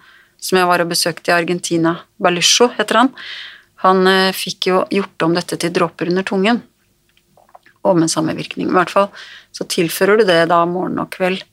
[0.43, 3.13] som jeg var og besøkte i Argentina, Balucho heter han,
[3.85, 6.63] han eh, fikk jo gjort om dette til dråper under tungen.
[7.87, 8.71] Og med samme virkning.
[8.71, 9.11] I hvert fall
[9.55, 11.45] så tilfører du det da morgen og kveld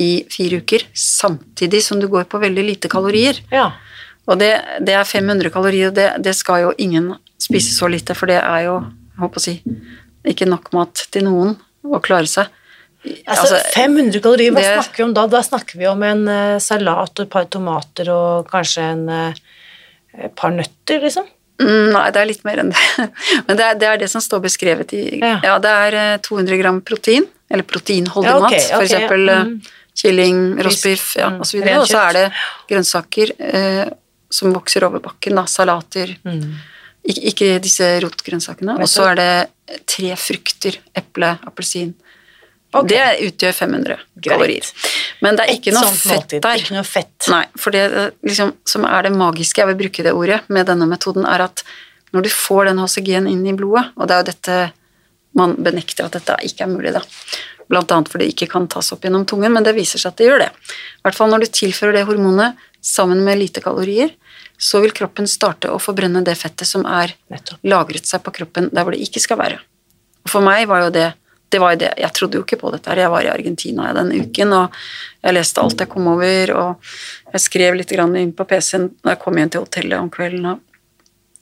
[0.00, 3.38] i fire uker, samtidig som du går på veldig lite kalorier.
[3.54, 3.70] Ja.
[4.26, 4.50] Og det,
[4.82, 8.40] det er 500 kalorier, og det, det skal jo ingen spise så lite, for det
[8.40, 8.80] er jo,
[9.14, 9.54] jeg håper å si,
[10.26, 12.50] ikke nok mat til noen å klare seg.
[13.04, 15.26] Altså, 500 kalorier, hva det- snakker vi om da?
[15.26, 19.34] Da snakker vi om en eh, salat og et par tomater og kanskje en eh,
[20.24, 21.26] et par nøtter, liksom?
[21.60, 23.08] Mm, Nei, det er litt mer enn det.
[23.46, 25.38] Men det er det, er det som står beskrevet i Ja.
[25.42, 28.70] Ja, det er eh, 200 gram protein, eller proteinholdig Ja, okay, mat.
[28.74, 29.56] For Okay, eh, mm.
[30.02, 32.24] kylling, rostbiff ja, mm, og så Og så er det
[32.70, 33.84] grønnsaker eh,
[34.30, 35.44] som vokser over bakken, da.
[35.50, 36.16] Salater.
[36.24, 36.54] Mm.
[37.04, 38.78] Ik ikke disse rotgrønnsakene.
[38.80, 40.78] Og så er det tre frukter.
[40.96, 41.92] Eple, appelsin.
[42.74, 42.88] Ok.
[42.90, 44.26] Det utgjør 500 Greit.
[44.26, 44.68] kalorier.
[45.22, 46.62] Men det er ikke Et noe fett måltid, der.
[46.62, 47.28] Ikke noe fett.
[47.30, 47.84] Nei, for det
[48.26, 51.62] liksom, som er det magiske, jeg vil bruke det ordet, med denne metoden, er at
[52.14, 54.58] når du får den HCG-en inn i blodet, og det er jo dette
[55.34, 57.02] man benekter at dette ikke er mulig, da.
[57.70, 60.20] Blant annet fordi det ikke kan tas opp gjennom tungen, men det viser seg at
[60.20, 60.50] det gjør det.
[61.00, 64.12] I hvert fall når du tilfører det hormonet sammen med lite kalorier,
[64.60, 67.58] så vil kroppen starte å forbrenne det fettet som er Nettopp.
[67.66, 69.58] lagret seg på kroppen der hvor det ikke skal være.
[70.24, 71.08] Og for meg var jo det
[71.54, 72.90] det var jo det, Jeg trodde jo ikke på dette.
[72.90, 74.72] her, Jeg var i Argentina den uken, og
[75.22, 76.92] jeg leste alt jeg kom over, og
[77.32, 80.46] jeg skrev litt grann inn på PC-en når jeg kom hjem til hotellet om kvelden,
[80.52, 80.60] og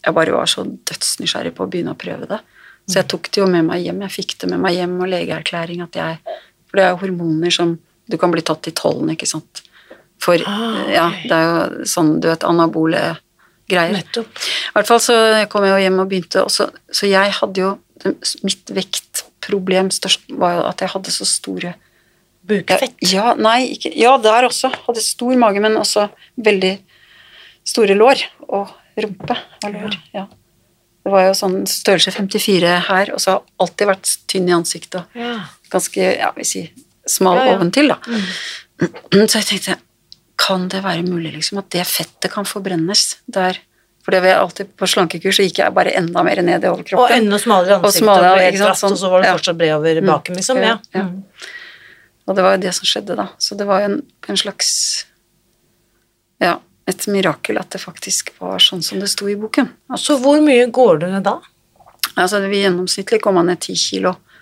[0.05, 2.41] jeg bare var så dødsnysgjerrig på å begynne å prøve det.
[2.91, 4.01] Så jeg tok det jo med meg hjem.
[4.03, 6.19] Jeg fikk det med meg hjem og legeerklæring at jeg
[6.67, 7.77] For det er jo hormoner som
[8.11, 9.63] Du kan bli tatt i tollen, ikke sant.
[10.19, 10.95] For Ah, okay.
[10.97, 13.01] ja, det er jo sånn, du vet, anabole
[13.71, 13.95] greier.
[13.95, 14.27] Nettopp.
[14.43, 15.15] I hvert fall så
[15.53, 17.79] kom jeg jo hjem og begynte, og så, så jeg hadde jo
[18.43, 18.67] Mitt
[19.43, 21.75] vektproblem størst var jo at jeg hadde så store
[22.43, 22.97] Bukfett.
[23.07, 24.73] Ja, nei, ikke Ja, der også.
[24.89, 26.81] Hadde stor mage, men også veldig
[27.65, 28.25] store lår.
[28.49, 29.95] Og rumpe og lår.
[30.13, 30.27] Ja.
[31.03, 34.57] Det var jo sånn størrelse 54 her, og så har jeg alltid vært tynn i
[34.57, 35.05] ansiktet.
[35.05, 35.47] og Ja.
[35.71, 36.69] Ganske, ja, vi sier
[37.07, 37.99] smal Ja, oventil, da.
[39.31, 39.79] Så jeg tenkte,
[40.37, 43.59] kan det være mulig liksom at det fettet kan forbrennes der?
[44.03, 47.05] For det var alltid på slankekurs, så gikk jeg bare enda mer ned i overkroppen.
[47.05, 49.75] Og enda smalere ansikt, Og smalere, og sant, sånn, og så var det fortsatt bred
[49.77, 50.63] over baken, liksom.
[50.63, 50.75] Ja.
[50.97, 51.05] Ja.
[51.07, 51.23] Mm.
[52.27, 53.29] Og det var jo det som skjedde da.
[53.43, 53.97] Så det var jo en,
[54.31, 54.73] en slags
[56.43, 56.57] Ja,
[56.91, 59.71] et mirakel at det faktisk var sånn som det sto i boken.
[59.91, 61.39] At, Så hvor mye går du ned da?
[62.19, 64.33] altså, vi gjennomsnittlig kom man ned ti kilo på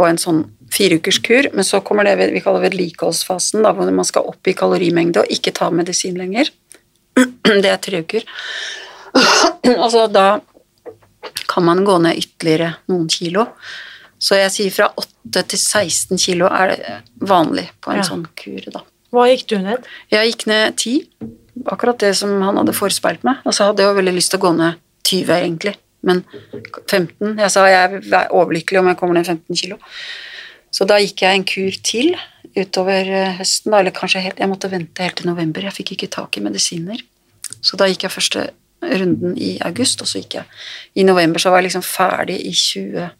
[0.00, 4.30] på en sånn fireukerskur, men så kommer det vi kaller vedlikeholdsfasen, da, hvor man skal
[4.30, 6.48] opp i kalorimengde og ikke ta medisin lenger.
[7.44, 8.24] Det er tre uker.
[9.84, 10.40] altså da
[11.50, 13.46] kan man gå ned ytterligere noen kilo.
[14.20, 16.94] Så jeg sier fra 8 til 16 kilo er det
[17.28, 18.06] vanlig på en Ja.
[18.06, 18.82] sånn kur, da.
[19.10, 19.86] Hva gikk du ned?
[20.12, 21.08] Jeg gikk ned 10,
[21.66, 23.40] akkurat det som han hadde forespeilt meg.
[23.44, 24.74] Og så hadde jeg jo veldig lyst til å gå ned
[25.08, 25.74] 20, egentlig.
[26.02, 26.22] Men
[26.86, 29.76] 15 Jeg sa jeg er overlykkelig om jeg kommer ned 15 kilo.
[30.70, 32.14] Så da gikk jeg en kur til
[32.56, 36.10] utover eh, høsten, eller kanskje helt Jeg måtte vente helt til november, jeg fikk ikke
[36.10, 37.00] tak i medisiner.
[37.60, 38.50] Så da gikk jeg første
[38.82, 40.44] runden i august, og så gikk jeg
[40.96, 43.10] i november, så var jeg liksom ferdig i 20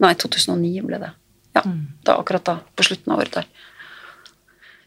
[0.00, 1.10] Nei, 2009 ble det.
[1.52, 1.60] Ja,
[2.06, 3.44] da, akkurat da, på slutten av året der.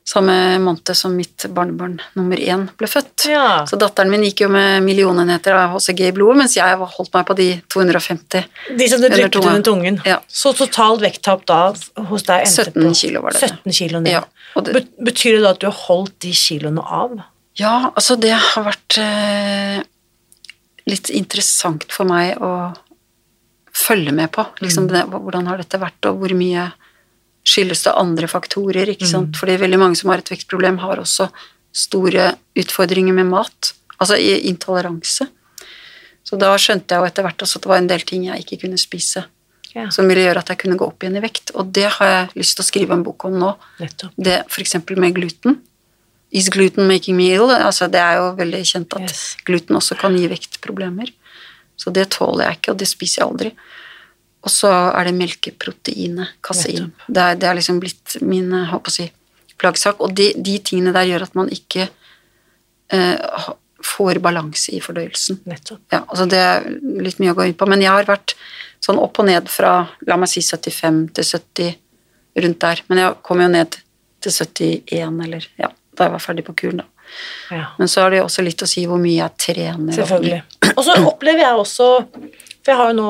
[0.05, 3.23] Samme måned som mitt barnebarn nummer én ble født.
[3.31, 3.61] Ja.
[3.69, 7.27] Så datteren min gikk jo med millionenheter av HCG i blodet, mens jeg holdt meg
[7.29, 8.43] på de 250.
[8.81, 10.01] De som du trykket under tungen.
[10.03, 10.17] Ja.
[10.27, 11.61] Så totalt vekttap da
[12.09, 13.47] hos deg endte 17 på kilo var det.
[13.53, 14.11] 17 kilo ned.
[14.17, 17.15] Ja, det- Betyr det da at du har holdt de kiloene av?
[17.59, 19.81] Ja, altså det har vært eh,
[20.89, 22.71] litt interessant for meg å
[23.73, 24.45] følge med på.
[24.63, 26.69] Liksom det, hvordan har dette vært, og hvor mye
[27.43, 29.37] skyldes det andre faktorer, ikke sant.
[29.37, 31.27] Fordi veldig mange som har et vektproblem, har også
[31.73, 33.73] store utfordringer med mat.
[33.99, 35.27] Altså intoleranse.
[36.23, 38.45] Så da skjønte jeg jo etter hvert også at det var en del ting jeg
[38.45, 39.25] ikke kunne spise.
[39.73, 41.51] Ja, Som ville gjøre at jeg kunne gå opp igjen i vekt.
[41.57, 43.51] Og det har jeg lyst til å skrive en bok om nå.
[43.81, 44.13] nettopp.
[44.15, 44.77] Det f.eks.
[44.95, 45.57] med gluten.
[46.33, 47.51] Is gluten making me ill?
[47.53, 49.23] Altså, det er jo veldig kjent at Yes.
[49.45, 51.11] gluten også kan gi vektproblemer.
[51.77, 53.51] Så det tåler jeg ikke, og det spiser jeg aldri.
[54.43, 56.91] Og så er det melkeproteinet, kasein.
[57.07, 59.05] Det er, det er liksom blitt min håper å si,
[59.61, 60.01] plaggsak.
[60.03, 61.87] Og de, de tingene der gjør at man ikke
[62.93, 63.45] eh,
[63.83, 65.41] får balanse i fordøyelsen.
[65.49, 65.81] nettopp.
[65.93, 66.67] Ja, altså det er
[67.03, 68.35] litt mye å gå inn på, men jeg har vært
[68.83, 69.75] sånn opp og ned fra,
[70.07, 71.79] la meg si 75 til 70,
[72.43, 72.83] rundt der.
[72.89, 73.77] Men jeg kom jo ned
[74.23, 76.85] til 71, eller ja, da jeg var ferdig på kuren, da.
[77.53, 77.65] Ja.
[77.77, 79.93] Men så har det jo også litt å si hvor mye jeg trener.
[79.93, 80.39] Selvfølgelig.
[80.73, 81.87] Og så opplever jeg også
[82.63, 83.07] For jeg har jo nå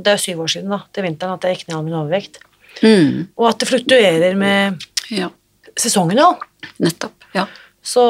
[0.00, 1.96] Det er jo syv år siden, da, til vinteren, at jeg gikk ned all min
[1.98, 2.38] overvekt.
[2.80, 5.28] Mm, Og at det fluktuerer med ja,
[5.76, 6.44] sesongen òg.
[6.80, 7.26] nettopp.
[7.34, 7.44] Ja.
[7.82, 8.04] Så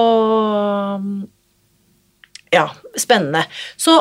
[2.53, 3.45] Ja, spennende.
[3.77, 3.97] Så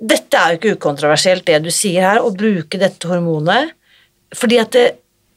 [0.00, 3.74] dette er jo ikke ukontroversielt, det du sier her, å bruke dette hormonet.
[4.34, 4.86] Fordi at det,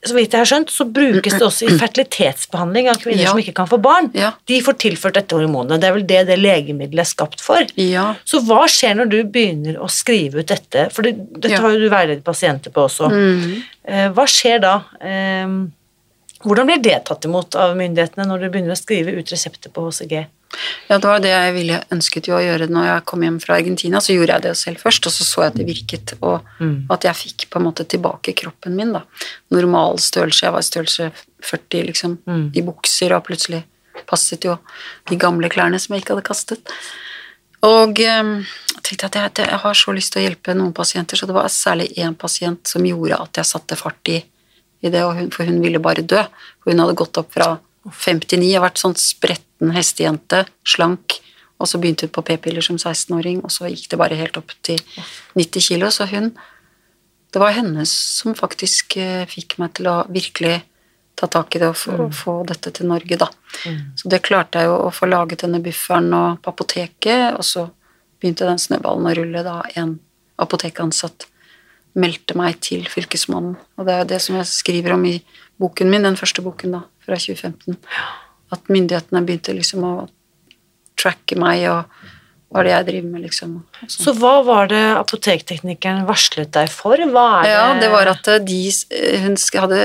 [0.07, 3.29] så vidt jeg har skjønt, så brukes det også i fertilitetsbehandling av kvinner Ja.
[3.31, 4.09] som ikke kan få barn.
[4.17, 4.31] Ja.
[4.47, 5.79] De får tilført dette hormonet.
[5.81, 7.63] Det er vel det det legemiddelet er skapt for.
[7.75, 8.15] ja.
[8.25, 10.89] Så hva skjer når du begynner å skrive ut dette?
[10.93, 13.09] For det, dette har jo du veiledet pasienter på også.
[13.11, 13.63] Mm.
[13.87, 14.75] Eh, Hva skjer da?
[15.01, 15.47] Eh,
[16.45, 19.87] Hvordan blir det tatt imot av myndighetene når du begynner å skrive ut resepter på
[19.89, 20.27] HCG?
[20.88, 23.57] Ja, det var det jeg ville ønsket jo å gjøre når jeg kom hjem fra
[23.60, 24.01] Argentina.
[24.03, 26.45] Så gjorde jeg det selv først, og så så jeg at det virket, og
[26.93, 29.03] at jeg fikk på en måte tilbake kroppen min, da.
[29.53, 30.45] Normal størrelse.
[30.45, 31.10] Jeg var størrelse
[31.43, 32.15] 40, liksom,
[32.55, 33.65] i bukser, og plutselig
[34.07, 34.55] passet jo
[35.10, 36.73] de gamle klærne som jeg ikke hadde kastet.
[37.65, 38.33] Og eh,
[38.75, 41.36] jeg tenkte at jeg, jeg har så lyst til å hjelpe noen pasienter, så det
[41.36, 44.21] var særlig én pasient som gjorde at jeg satte fart i,
[44.86, 46.21] i det, hun, for hun ville bare dø.
[46.62, 47.55] For hun hadde gått opp fra
[47.88, 48.95] 59 og vært sånn
[49.57, 51.21] spretten hestejente, slank,
[51.59, 54.51] og så begynte hun på p-piller som 16-åring, og så gikk det bare helt opp
[54.61, 54.79] til
[55.35, 56.37] 90 kilo, så hun
[57.29, 60.63] Det var henne som faktisk eh, fikk meg til å virkelig
[61.13, 63.27] ta tak i det og få, få dette til Norge, da.
[63.99, 67.67] Så det klarte jeg jo å få laget denne bufferen og på apoteket, og så
[68.17, 69.61] begynte den snøballen å rulle da.
[69.75, 69.99] En
[70.39, 71.27] apotekansatt
[71.99, 75.17] meldte meg til fylkesmannen, og det er jo det som jeg skriver om i
[75.59, 77.75] boken min, den første boken da, fra 2015,
[78.53, 79.95] at myndighetene begynte liksom å
[80.97, 83.55] tracke meg, og hva det jeg driver med, liksom.
[83.83, 83.91] sånn.
[83.91, 86.95] Så hva var det apotekteknikeren varslet deg for?
[86.95, 88.62] Hva er det Ja, det var at eh, de,
[88.95, 89.81] eh, hun hadde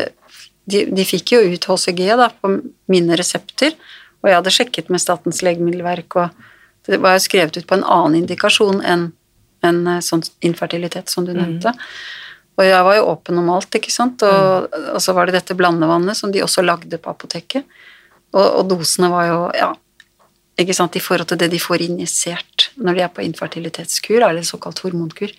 [0.70, 2.54] de, de fikk jo ut HCG da, på
[2.92, 3.74] mine resepter,
[4.22, 7.86] og jeg hadde sjekket med Statens legemiddelverk, og det var jo skrevet ut på en
[7.86, 9.10] annen indikasjon enn
[9.62, 11.70] enn, eh, sånn infertilitet, som du nevnte.
[12.58, 15.56] Og jeg var jo åpen om alt, ikke sant, og, og så var det dette
[15.56, 17.78] blandevannet som de også lagde på apoteket,
[18.32, 19.70] og, og dosene var jo, ja,
[20.60, 24.44] ikke sant, i forhold til det de får injisert når de er på infertilitetskur, eller
[24.46, 25.32] såkalt hormonkur.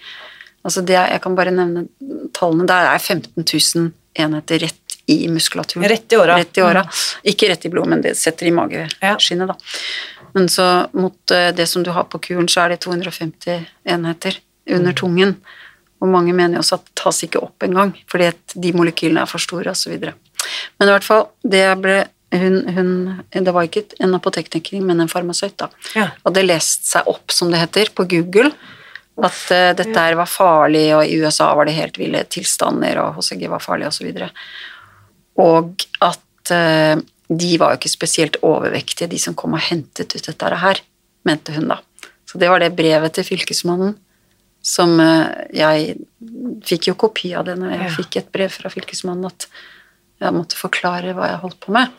[0.64, 1.88] Altså det, jeg kan bare nevne
[2.36, 2.68] tallene.
[2.70, 3.92] Der er 15 000
[4.24, 5.86] enheter rett i muskulaturen.
[5.90, 6.38] Rett i åra.
[6.40, 6.84] Rett i åra.
[7.28, 9.58] Ikke rett i blodet, men det setter i mageskinnet, da.
[10.34, 10.68] Men så
[10.98, 14.40] mot eh, det som du har på kuren, så er det 250 enheter
[14.72, 15.36] under tungen.
[16.02, 19.24] Og mange mener jo også at det tas ikke opp engang, fordi at de molekylene
[19.24, 20.00] er for store, osv.
[20.00, 22.00] Men i hvert fall, det jeg ble
[22.34, 22.92] hun, hun,
[23.46, 25.70] det var ikke en apotektekniker, men en farmasøyt, da.
[25.98, 26.10] Ja.
[26.26, 28.52] Hadde lest seg opp, som det heter, på Google,
[29.14, 33.20] At uh, dette her var farlig, og i USA var det helt ville tilstander, og
[33.20, 34.10] HCG var farlig, osv.
[34.10, 34.30] Og, så
[35.44, 40.26] og at uh, de var jo ikke spesielt overvektige, de som kom og hentet ut
[40.26, 40.82] dette her,
[41.26, 41.80] mente hun da.
[42.30, 43.94] Så det var det brevet til fylkesmannen
[44.64, 45.98] som eh, Jeg
[46.66, 47.94] fikk jo kopi av det når jeg Ja.
[47.98, 49.48] fikk et brev fra fylkesmannen at
[50.24, 51.94] jeg måtte forklare hva jeg holdt på med.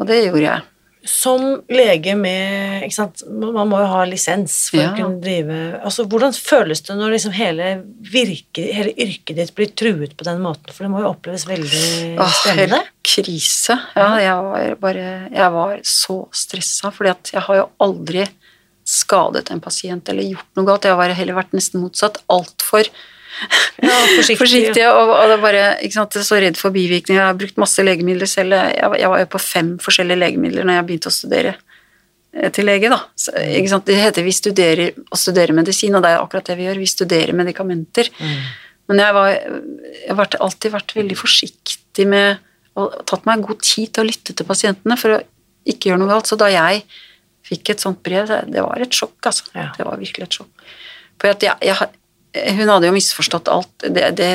[0.00, 0.66] Og det gjorde jeg.
[1.08, 1.40] Som
[1.72, 3.22] lege med ikke sant?
[3.32, 4.90] Man må jo ha lisens for Ja.
[4.92, 7.68] å kunne drive altså, Hvordan føles det når liksom hele,
[8.04, 10.68] virke, hele yrket ditt blir truet på den måten?
[10.68, 12.82] For det må jo oppleves veldig Åh, spennende.
[12.82, 13.78] helt krise.
[13.96, 18.26] Ja, jeg var bare Jeg var så stressa, fordi at jeg har jo aldri
[18.84, 20.84] skadet en pasient eller gjort noe galt.
[20.84, 22.20] Jeg har heller vært nesten motsatt.
[22.28, 22.84] Altfor
[23.80, 24.36] Ja, forsiktig.
[24.42, 25.64] forsiktig og, og det bare
[25.94, 27.20] sant, så redd for bivirkninger.
[27.20, 28.56] Jeg har brukt masse legemidler selv.
[28.58, 31.54] Jeg, jeg var jo på fem forskjellige legemidler når jeg begynte å studere
[32.36, 32.90] eh, til lege.
[32.92, 33.00] da.
[33.16, 33.32] Så?
[33.86, 36.82] Det heter vi studerer å studere medisin, og det er akkurat det vi gjør.
[36.82, 38.12] Vi studerer medikamenter.
[38.90, 42.46] Men jeg var, jeg har alltid vært veldig forsiktig med
[42.78, 45.22] og tatt meg god tid til å lytte til pasientene for å
[45.68, 46.30] ikke gjøre noe galt.
[46.30, 46.84] Så da jeg
[47.46, 49.48] fikk et sånt brev, det, var et sjokk, altså.
[49.56, 49.70] Ja.
[49.76, 50.66] Det var virkelig et sjokk.
[51.20, 51.90] For at jeg, jeg,
[52.34, 53.70] hun hadde jo misforstått alt.
[53.82, 54.28] Det, det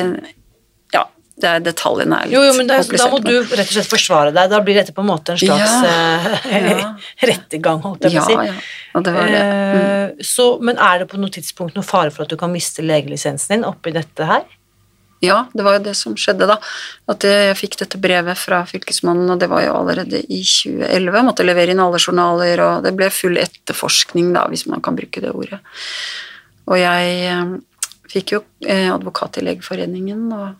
[0.94, 1.04] Ja,
[1.40, 3.88] det er detaljene er litt Jo, jo, men det, da må du rett og slett
[3.90, 4.50] forsvare deg.
[4.52, 6.90] Da blir dette på en måte en slags Ja, eh, ja.
[7.32, 8.50] rettergang, holdt jeg på Ja, å si.
[8.52, 8.58] ja.
[8.96, 9.40] Og det var det.
[9.46, 10.22] Mm.
[10.24, 13.58] Så, men er det på noe tidspunkt noe fare for at du kan miste legelisensen
[13.58, 14.46] din oppi dette her?
[15.24, 16.58] Ja, det var jo det som skjedde da.
[17.08, 21.16] At jeg fikk dette brevet fra fylkesmannen, og det var jo allerede i 2011.
[21.16, 24.96] Jeg måtte levere inn alle journaler, og det ble full etterforskning, da, hvis man kan
[24.98, 25.62] bruke det ordet.
[26.68, 27.56] Og jeg eh,
[28.10, 30.54] fikk jo eh, advokat i Legeforeningen, og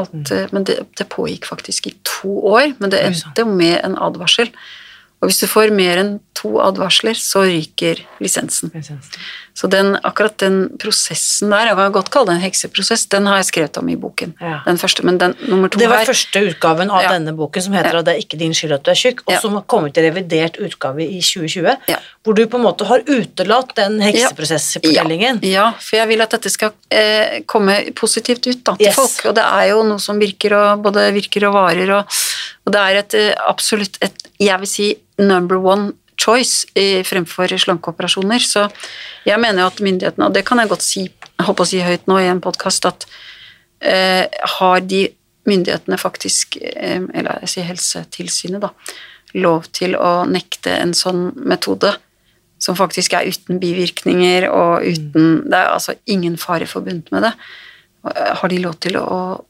[0.00, 0.54] alt, mm.
[0.54, 2.74] men det, det pågikk faktisk i to år.
[2.78, 4.52] Men det endte jo med en advarsel.
[5.20, 8.70] Og hvis du får mer enn to advarsler, så ryker lisensen.
[9.52, 13.36] Så den, akkurat den prosessen der, jeg kan godt kalle det en hekseprosess, den har
[13.42, 14.32] jeg skrevet om i boken.
[14.40, 14.62] Ja.
[14.64, 17.10] Den første, men den nummer to Det var her første utgaven av Ja.
[17.12, 17.98] denne boken som heter Ja.
[17.98, 20.06] at det er ikke din skyld at du er tjukk, og som har kommet i
[20.08, 21.98] revidert utgave i 2020, Ja.
[22.24, 25.40] hvor du på en måte har utelatt den hekseprosessfortellingen.
[25.42, 28.96] Ja, ja, for jeg vil at dette skal eh, komme positivt ut da, til Yes.
[28.96, 29.26] folk.
[29.30, 32.04] Og det er jo noe som virker og både virker og varer, og,
[32.66, 37.52] og det er et eh, absolutt et, jeg vil si, number one choice i, fremfor
[37.64, 38.44] slankeoperasjoner.
[38.44, 38.66] Så
[39.28, 41.80] jeg mener jo at myndighetene, og det kan jeg godt si, jeg holdt å si
[41.84, 43.06] høyt nå i en podkast, at
[43.80, 44.26] eh,
[44.58, 45.06] har de
[45.48, 48.72] myndighetene faktisk, eh, eller jeg sier Helsetilsynet, da,
[49.40, 51.94] lov til å nekte en sånn metode
[52.60, 57.30] som faktisk er uten bivirkninger og uten Det er altså ingen fare forbundet med det.
[58.02, 59.40] Har de lov til å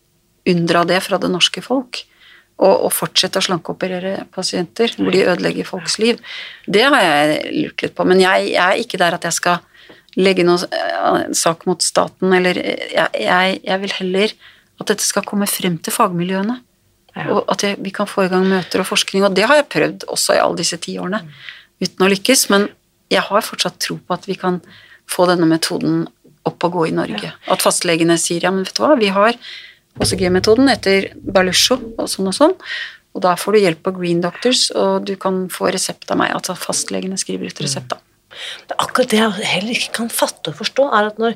[0.46, 2.04] unndra det fra det norske folk?
[2.60, 6.18] Og, og fortsette å slankeoperere pasienter hvor de ødelegger folks liv?
[6.68, 8.04] Det har jeg lurt litt på.
[8.04, 9.62] Men jeg, jeg er ikke der at jeg skal
[10.20, 14.34] legge noen eh, sak mot staten, eller jeg, jeg, jeg vil heller
[14.80, 16.58] at dette skal komme frem til fagmiljøene.
[17.16, 17.26] Ja.
[17.34, 19.24] Og at jeg, vi kan få i gang møter og forskning.
[19.26, 21.24] Og det har jeg prøvd også i alle disse ti årene,
[21.82, 22.46] uten å lykkes.
[22.52, 22.68] Men
[23.12, 24.60] jeg har fortsatt tro på at vi kan
[25.10, 26.04] få denne metoden
[26.48, 27.32] opp og gå i Norge.
[27.50, 29.36] At fastlegene sier ja, men vet du hva, vi har
[29.98, 32.54] OCG-metoden etter Balusho og sånn og sånn.
[33.16, 36.30] Og da får du hjelp av Green Doctors, og du kan få resept av meg.
[36.36, 37.98] Altså fastlegene skriver ut resept, da.
[38.68, 41.34] Det er akkurat det jeg heller ikke kan fatte og forstå, er at når,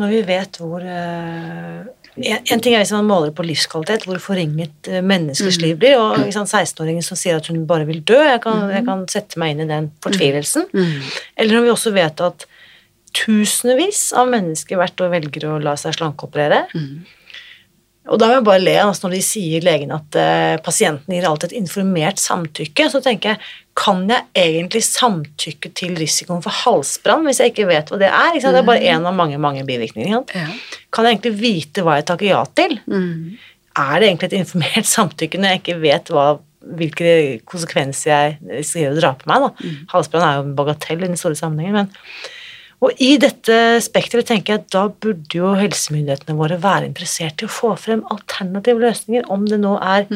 [0.00, 1.86] når vi vet hvor uh,
[2.18, 5.94] en, en ting er hvis man måler på livskvalitet, hvor forringet eh, menneskers liv blir,
[6.00, 9.38] og ikke 16-åringen som sier at hun bare vil dø, jeg kan, jeg kan sette
[9.40, 10.66] meg inn i den fortvilelsen.
[11.38, 12.48] Eller når vi også vet at
[13.16, 16.64] tusenvis av mennesker hvert år velger å la seg slankeoperere.
[18.10, 21.26] Og da må jeg bare le altså når de sier legen at eh, pasienten gir
[21.28, 22.88] alltid et informert samtykke.
[22.90, 27.92] Så tenker jeg, kan jeg egentlig samtykke til risikoen for halsbrann hvis jeg ikke vet
[27.92, 28.32] hva det er?
[28.32, 28.58] Ikke sant?
[28.58, 30.26] Det er bare én av mange mange bivirkninger.
[30.34, 30.48] Ja.
[30.90, 32.76] Kan jeg egentlig vite hva jeg takker ja til?
[32.90, 33.38] Mm.
[33.78, 36.26] Er det egentlig et informert samtykke når jeg ikke vet hva,
[36.82, 37.14] hvilke
[37.48, 39.46] konsekvenser jeg risikerer å dra på meg?
[39.46, 39.72] Da?
[39.94, 41.84] Halsbrann er jo en bagatell i den store sammenhengen.
[41.84, 42.38] men
[42.80, 47.48] og i dette spekteret tenker jeg at da burde jo helsemyndighetene våre være interessert i
[47.48, 50.06] å få frem alternative løsninger, om det nå er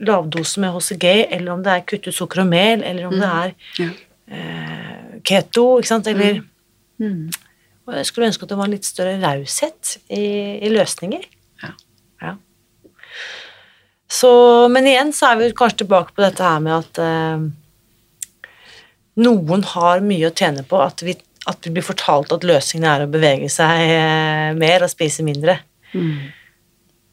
[0.00, 3.28] lavdose med HCG, eller om det er kuttet ut sukker og mel, eller om det
[3.28, 3.90] er Ja.
[4.32, 6.42] eh, keto, ikke sant, eller
[7.02, 7.32] Mm.
[7.88, 11.24] Og jeg skulle ønske at det var en litt større raushet i, i løsninger.
[11.64, 11.70] Ja.
[12.22, 12.34] Ja.
[14.08, 17.42] Så, men igjen så er vi kanskje tilbake på dette her med at eh,
[19.22, 21.16] noen har mye å tjene på at vi,
[21.50, 25.58] at vi blir fortalt at løsningen er å bevege seg eh, mer og spise mindre.
[25.92, 26.30] Mm.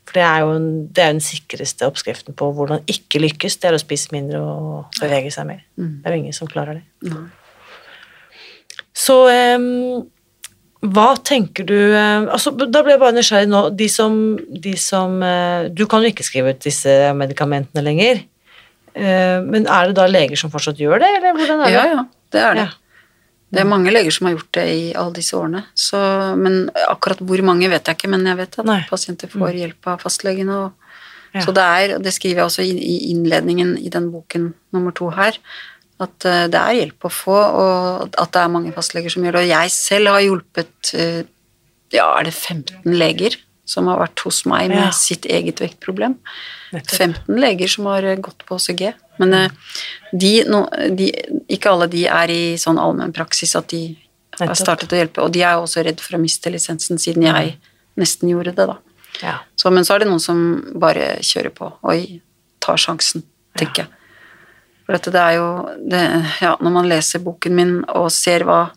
[0.09, 3.69] For det er jo en, det er den sikreste oppskriften på hvordan ikke lykkes, det
[3.69, 5.65] er å spise mindre og bevege seg mer.
[5.77, 5.91] Mm.
[6.01, 6.85] Det er jo ingen som klarer det.
[7.09, 7.27] Mm.
[8.99, 10.01] Så um,
[10.83, 13.61] Hva tenker du altså, Da ble jeg bare nysgjerrig nå.
[13.79, 18.23] De som, de som uh, Du kan jo ikke skrive ut disse medikamentene lenger.
[18.97, 21.75] Uh, Men er det da leger som fortsatt gjør det, eller hvordan er det?
[21.77, 22.67] Ja, ja, det er det.
[22.67, 22.88] Ja.
[23.49, 25.63] Det er mange leger som har gjort det i alle disse årene.
[25.73, 25.97] Så,
[26.37, 28.83] men akkurat hvor mange vet jeg ikke, men jeg vet at Nei.
[28.89, 30.59] pasienter får hjelp av fastlegene.
[30.65, 30.85] Og,
[31.29, 31.43] Ja.
[31.45, 34.89] Så det er, og det skriver jeg også i, i innledningen i den boken nummer
[34.97, 35.35] to her,
[36.01, 39.37] at eh, det er hjelp å få, og at det er mange fastleger som gjør
[39.37, 39.43] det.
[39.43, 41.19] Og jeg selv har hjulpet eh,
[41.93, 43.37] ja, er det 15 leger
[43.69, 44.91] som har vært hos meg med Ja.
[44.95, 46.17] sitt eget vektproblem.
[46.73, 46.97] Nettopp.
[46.97, 48.93] 15 leger som har eh, gått på OCG.
[49.21, 49.49] Men eh,
[50.13, 50.63] de, no,
[50.97, 51.11] de,
[51.51, 53.83] ikke alle de er i sånn allmennpraksis at de
[54.39, 57.57] har startet å hjelpe, og de er også redd for å miste lisensen, siden jeg
[57.99, 58.77] nesten gjorde det, da.
[59.19, 59.35] Ja.
[59.59, 60.39] Så, men så er det noen som
[60.79, 61.73] bare kjører på.
[61.83, 62.19] og
[62.63, 63.23] tar sjansen,
[63.57, 63.95] tenker jeg.
[64.85, 65.47] For dette, det er jo
[65.91, 66.01] det,
[66.41, 68.69] Ja, når man leser boken min og ser hva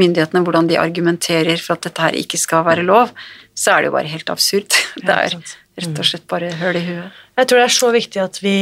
[0.00, 3.12] myndighetene, hvordan de argumenterer for at dette her ikke skal være lov,
[3.54, 4.72] så er det jo bare helt absurd.
[5.06, 5.36] Det er
[5.80, 7.20] rett og slett bare høl i huet.
[7.38, 8.56] Jeg tror det er så viktig at vi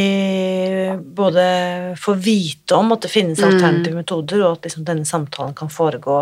[1.18, 1.47] både
[1.99, 6.20] får vite om at det finnes alternative metoder, og at liksom denne samtalen kan foregå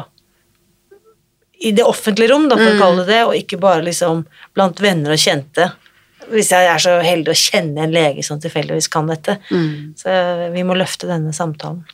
[1.58, 4.22] i det offentlige rom, da, for å kalle det det, og ikke bare liksom
[4.56, 5.66] blant venner og kjente.
[6.28, 9.38] Hvis jeg er så heldig å kjenne en lege som tilfeldigvis kan dette.
[9.96, 10.16] Så
[10.52, 11.84] vi må løfte denne samtalen.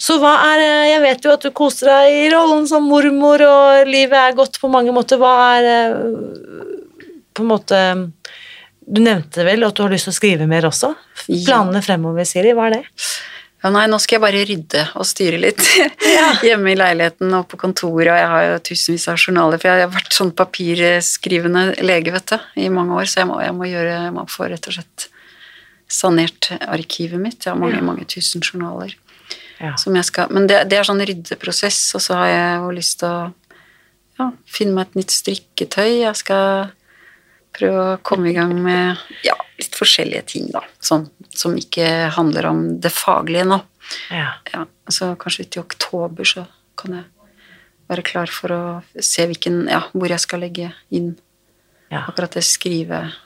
[0.00, 3.88] Så hva er Jeg vet jo at du koser deg i rollen som mormor, og
[3.88, 5.20] livet er godt på mange måter.
[5.20, 5.96] Hva er eh,
[7.34, 7.80] på en måte
[8.88, 10.94] Du nevnte vel at du har lyst til å skrive mer også?
[11.28, 12.84] Planene fremover, Siri, hva er det?
[13.58, 15.62] Ja, nei, nå skal jeg bare rydde og styre litt
[16.46, 19.82] hjemme i leiligheten og på kontoret, og jeg har jo tusenvis av journaler, for jeg
[19.86, 23.66] har vært sånn papirskrivende lege, vet du, i mange år, så jeg må, jeg må
[23.70, 25.08] gjøre, jeg må få rett og slett
[25.88, 27.40] sanert arkivet mitt.
[27.44, 28.94] Jeg har mange, mange tusen journaler
[29.58, 29.72] Ja.
[29.76, 32.98] som jeg skal Men det, det er sånn ryddeprosess, og så har jeg jo lyst
[33.00, 33.32] til å
[34.20, 36.04] ja, finne meg et nytt strikketøy.
[36.04, 36.70] Jeg skal
[37.58, 38.96] prøve å komme i gang med
[39.26, 40.62] ja, litt forskjellige ting, da.
[40.84, 41.86] Sånn, som ikke
[42.16, 43.58] handler om det faglige nå.
[44.12, 44.30] Ja.
[44.52, 46.46] Ja, så kanskje ut i oktober så
[46.78, 47.04] kan jeg
[47.88, 48.62] være klar for å
[49.00, 51.14] se hvilken, ja, hvor jeg skal legge inn
[51.88, 52.02] ja.
[52.04, 53.16] akkurat det skrivestuntet,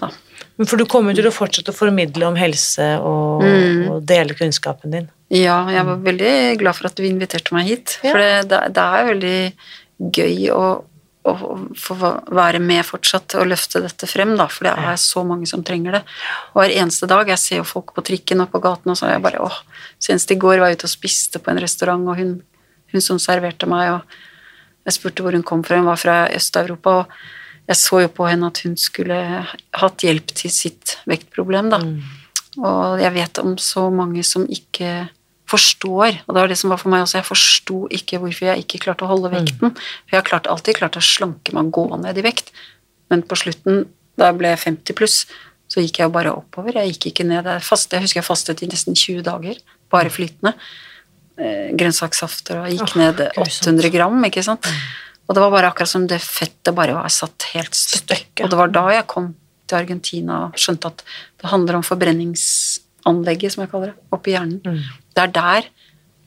[0.00, 0.10] da.
[0.56, 3.88] Men For du kommer til å fortsette å formidle om helse og, Mm.
[3.90, 5.08] og dele kunnskapen din.
[5.28, 7.98] Ja, jeg var veldig glad for at du inviterte meg hit.
[8.00, 9.52] For det, det, det er veldig
[10.16, 10.84] gøy å,
[11.26, 11.96] å, få
[12.34, 15.98] være med fortsatt og løfte dette frem, da, for det er så mange som trenger
[15.98, 16.02] det.
[16.54, 19.08] Og hver eneste dag, jeg ser jo folk på trikken og på gaten, og så
[19.08, 19.62] er jeg bare åh,
[20.02, 22.36] Senest i går var jeg ute og spiste på en restaurant, og hun,
[22.92, 27.00] hun som serverte meg, og jeg spurte hvor hun kom fra, hun var fra Øst-Europa,
[27.00, 29.18] og jeg så jo på henne at hun skulle
[29.80, 31.80] hatt hjelp til sitt vektproblem, da.
[32.56, 35.08] Og jeg vet om så mange som ikke
[35.46, 38.64] forstår, og det var det som var for meg også, jeg forsto ikke hvorfor jeg
[38.64, 39.76] ikke klarte å holde vekten.
[39.76, 42.50] For jeg har klart, alltid klart å slanke meg og gå ned i vekt,
[43.12, 43.84] men på slutten,
[44.18, 45.20] da jeg ble 50 pluss,
[45.70, 47.46] så gikk jeg bare oppover, jeg gikk ikke ned.
[47.46, 49.58] Jeg, fast, jeg husker jeg fastet i nesten 20 dager,
[49.92, 50.54] bare flytende.
[51.36, 54.66] Eh, grønnsakssafter og gikk oh, ned 800 gram, ikke sant.
[55.26, 58.44] Og det var bare akkurat som det fettet bare var satt helt støkk.
[58.44, 59.32] Og det var da jeg kom
[59.66, 61.02] til Argentina og skjønte at
[61.42, 61.86] det handler om
[63.06, 64.60] forbrenningsanlegget, som jeg kaller det, oppi hjernen.
[64.64, 64.82] Mm.
[65.14, 65.70] Det er der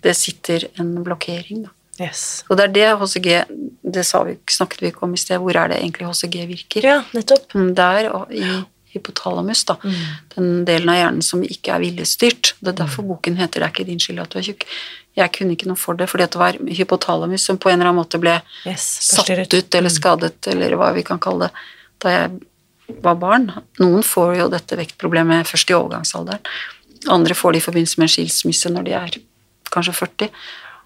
[0.02, 1.70] det sitter en blokkering, da.
[2.00, 2.46] Yes.
[2.48, 3.46] Og det er det HCG
[3.84, 5.38] Det sa vi, snakket vi ikke om i sted.
[5.38, 6.86] Hvor er det egentlig HCG virker?
[6.86, 7.54] Ja, nettopp.
[7.54, 8.64] Mm, Der og i
[8.94, 9.76] hypotalamus, da.
[10.36, 12.54] Den delen av hjernen som ikke er viljestyrt.
[12.62, 14.64] Det er derfor boken heter 'Det er ikke din skyld at du er tjukk'.
[15.18, 18.06] Jeg kunne ikke noe for det, fordi det var hypotalamus som på en eller annen
[18.06, 21.52] måte ble Yes, satt ut eller skadet, eller hva vi kan kalle det,
[22.00, 22.32] da jeg
[23.04, 23.50] var barn.
[23.80, 26.42] Noen får jo dette vektproblemet først i overgangsalderen.
[27.10, 29.18] Andre får det i forbindelse med en skilsmisse når de er
[29.72, 30.30] kanskje 40,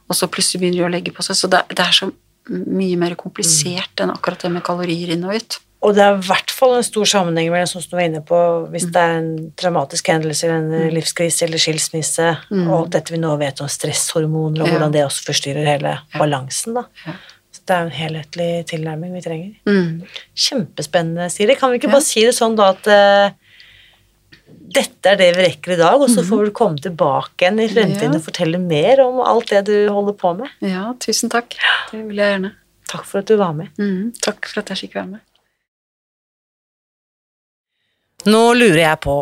[0.10, 1.36] og så plutselig begynner de å legge på seg.
[1.40, 2.12] Så det, det er så
[2.52, 5.60] mye mer komplisert enn akkurat det med kalorier inn og ut.
[5.84, 8.22] Og det er i hvert fall en stor sammenheng med det som du var inne
[8.24, 8.38] på,
[8.72, 13.20] hvis det er en traumatisk hendelse eller en livskrise eller skilsmisse, og alt dette vi
[13.20, 14.72] nå vet om stresshormoner og Ja.
[14.78, 16.74] hvordan det også forstyrrer hele balansen.
[16.80, 16.86] da.
[17.06, 17.14] Ja.
[17.66, 19.52] Det er en helhetlig tilnærming vi trenger.
[19.70, 20.02] Mm.
[20.36, 21.56] Kjempespennende, Siri.
[21.56, 21.96] Kan vi ikke Ja.
[21.96, 23.30] bare si det sånn da at uh,
[24.74, 27.68] dette er det vi rekker i dag, og så får du komme tilbake igjen i
[27.72, 28.18] fremtiden Mhm.
[28.18, 28.20] Ja.
[28.20, 30.50] og fortelle mer om alt det du holder på med.
[30.62, 31.56] Ja, tusen takk.
[31.92, 32.52] Det vil jeg gjerne.
[32.90, 33.70] Takk for at du var med.
[33.80, 34.12] Mm.
[34.22, 35.20] Takk for at jeg fikk være med.
[38.26, 39.16] Nå lurer jeg på,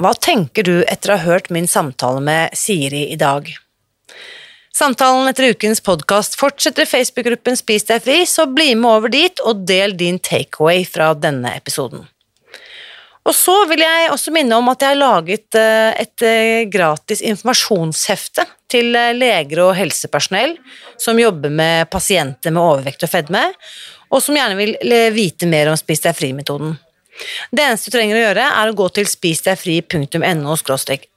[0.00, 3.48] hva tenker du etter å ha hørt min samtale med Siri i dag?
[4.76, 9.40] Samtalen etter ukens podkast fortsetter i Facebook-gruppen Spis deg fri, så bli med over dit
[9.48, 12.02] og del din takeaway fra denne episoden.
[13.24, 17.24] Og så vil jeg også minne om at jeg har laget eh, et eh, gratis
[17.24, 20.58] informasjonshefte til eh, leger og helsepersonell
[21.00, 23.46] som jobber med pasienter med overvekt og fedme,
[24.12, 24.76] og som gjerne vil
[25.16, 26.76] vite mer om Spis deg fri-metoden.
[27.48, 30.56] Det eneste du trenger å gjøre, er å gå til spisdegfri.no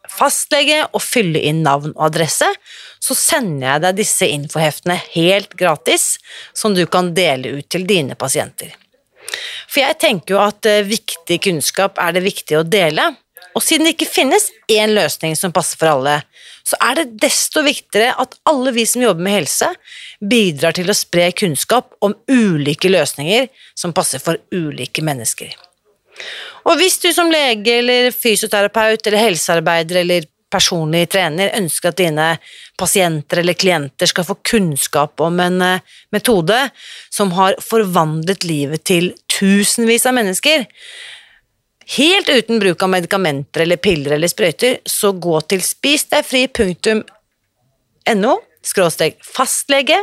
[0.10, 2.48] fastlege og fylle inn navn og adresse,
[3.00, 6.18] så sender jeg deg disse infoheftene helt gratis,
[6.54, 8.76] som du kan dele ut til dine pasienter.
[9.70, 13.12] For jeg tenker jo at eh, viktig kunnskap er det viktig å dele,
[13.56, 16.20] og siden det ikke finnes én løsning som passer for alle,
[16.70, 19.72] så er det desto viktigere at alle vi som jobber med helse,
[20.22, 25.56] bidrar til å spre kunnskap om ulike løsninger som passer for ulike mennesker.
[26.68, 32.28] Og hvis du som lege eller fysioterapeut eller helsearbeider eller personlig trener ønsker at dine
[32.80, 35.84] pasienter eller klienter skal få kunnskap om en eh,
[36.16, 36.60] metode
[37.14, 39.06] som har forvandlet livet til
[39.40, 40.60] tusenvis av mennesker,
[41.98, 48.34] helt uten bruk av medikamenter eller piller eller sprøyter, så gå til spisdegfri.no
[49.24, 49.98] fastlege.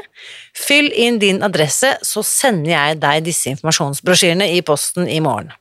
[0.56, 5.52] Fyll inn din adresse, så sender jeg deg disse informasjonsbrosjyrene i posten i morgen.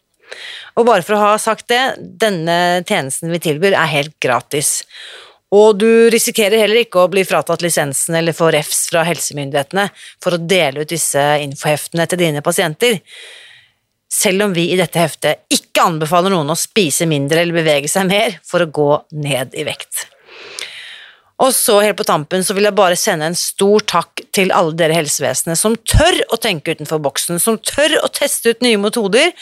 [0.75, 4.81] Og bare for å ha sagt det, denne tjenesten vi tilbyr er helt gratis.
[5.55, 9.87] Og du risikerer heller ikke å bli fratatt lisensen eller få refs fra helsemyndighetene
[10.23, 12.99] for å dele ut disse infoheftene til dine pasienter.
[14.11, 18.09] Selv om vi i dette heftet ikke anbefaler noen å spise mindre eller bevege seg
[18.09, 20.07] mer for å gå ned i vekt.
[21.43, 24.71] Og så helt på tampen så vil jeg bare sende en stor takk til alle
[24.79, 29.33] dere helsevesenet som tør å tenke utenfor boksen, som tør å teste ut nye metoder,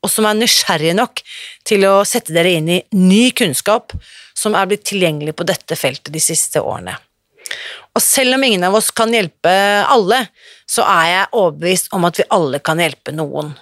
[0.00, 1.20] og som er nysgjerrige nok
[1.68, 3.92] til å sette dere inn i ny kunnskap
[4.32, 6.96] som er blitt tilgjengelig på dette feltet de siste årene.
[7.92, 9.52] Og selv om ingen av oss kan hjelpe
[9.84, 10.22] alle,
[10.64, 13.52] så er jeg overbevist om at vi alle kan hjelpe noen.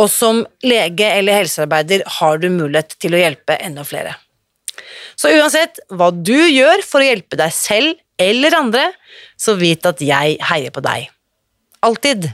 [0.00, 4.16] Og som lege eller helsearbeider har du mulighet til å hjelpe enda flere.
[5.18, 8.90] Så uansett hva du gjør for å hjelpe deg selv eller andre,
[9.40, 11.08] så vit at jeg heier på deg.
[11.86, 12.30] Alltid.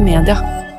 [0.00, 0.69] Media.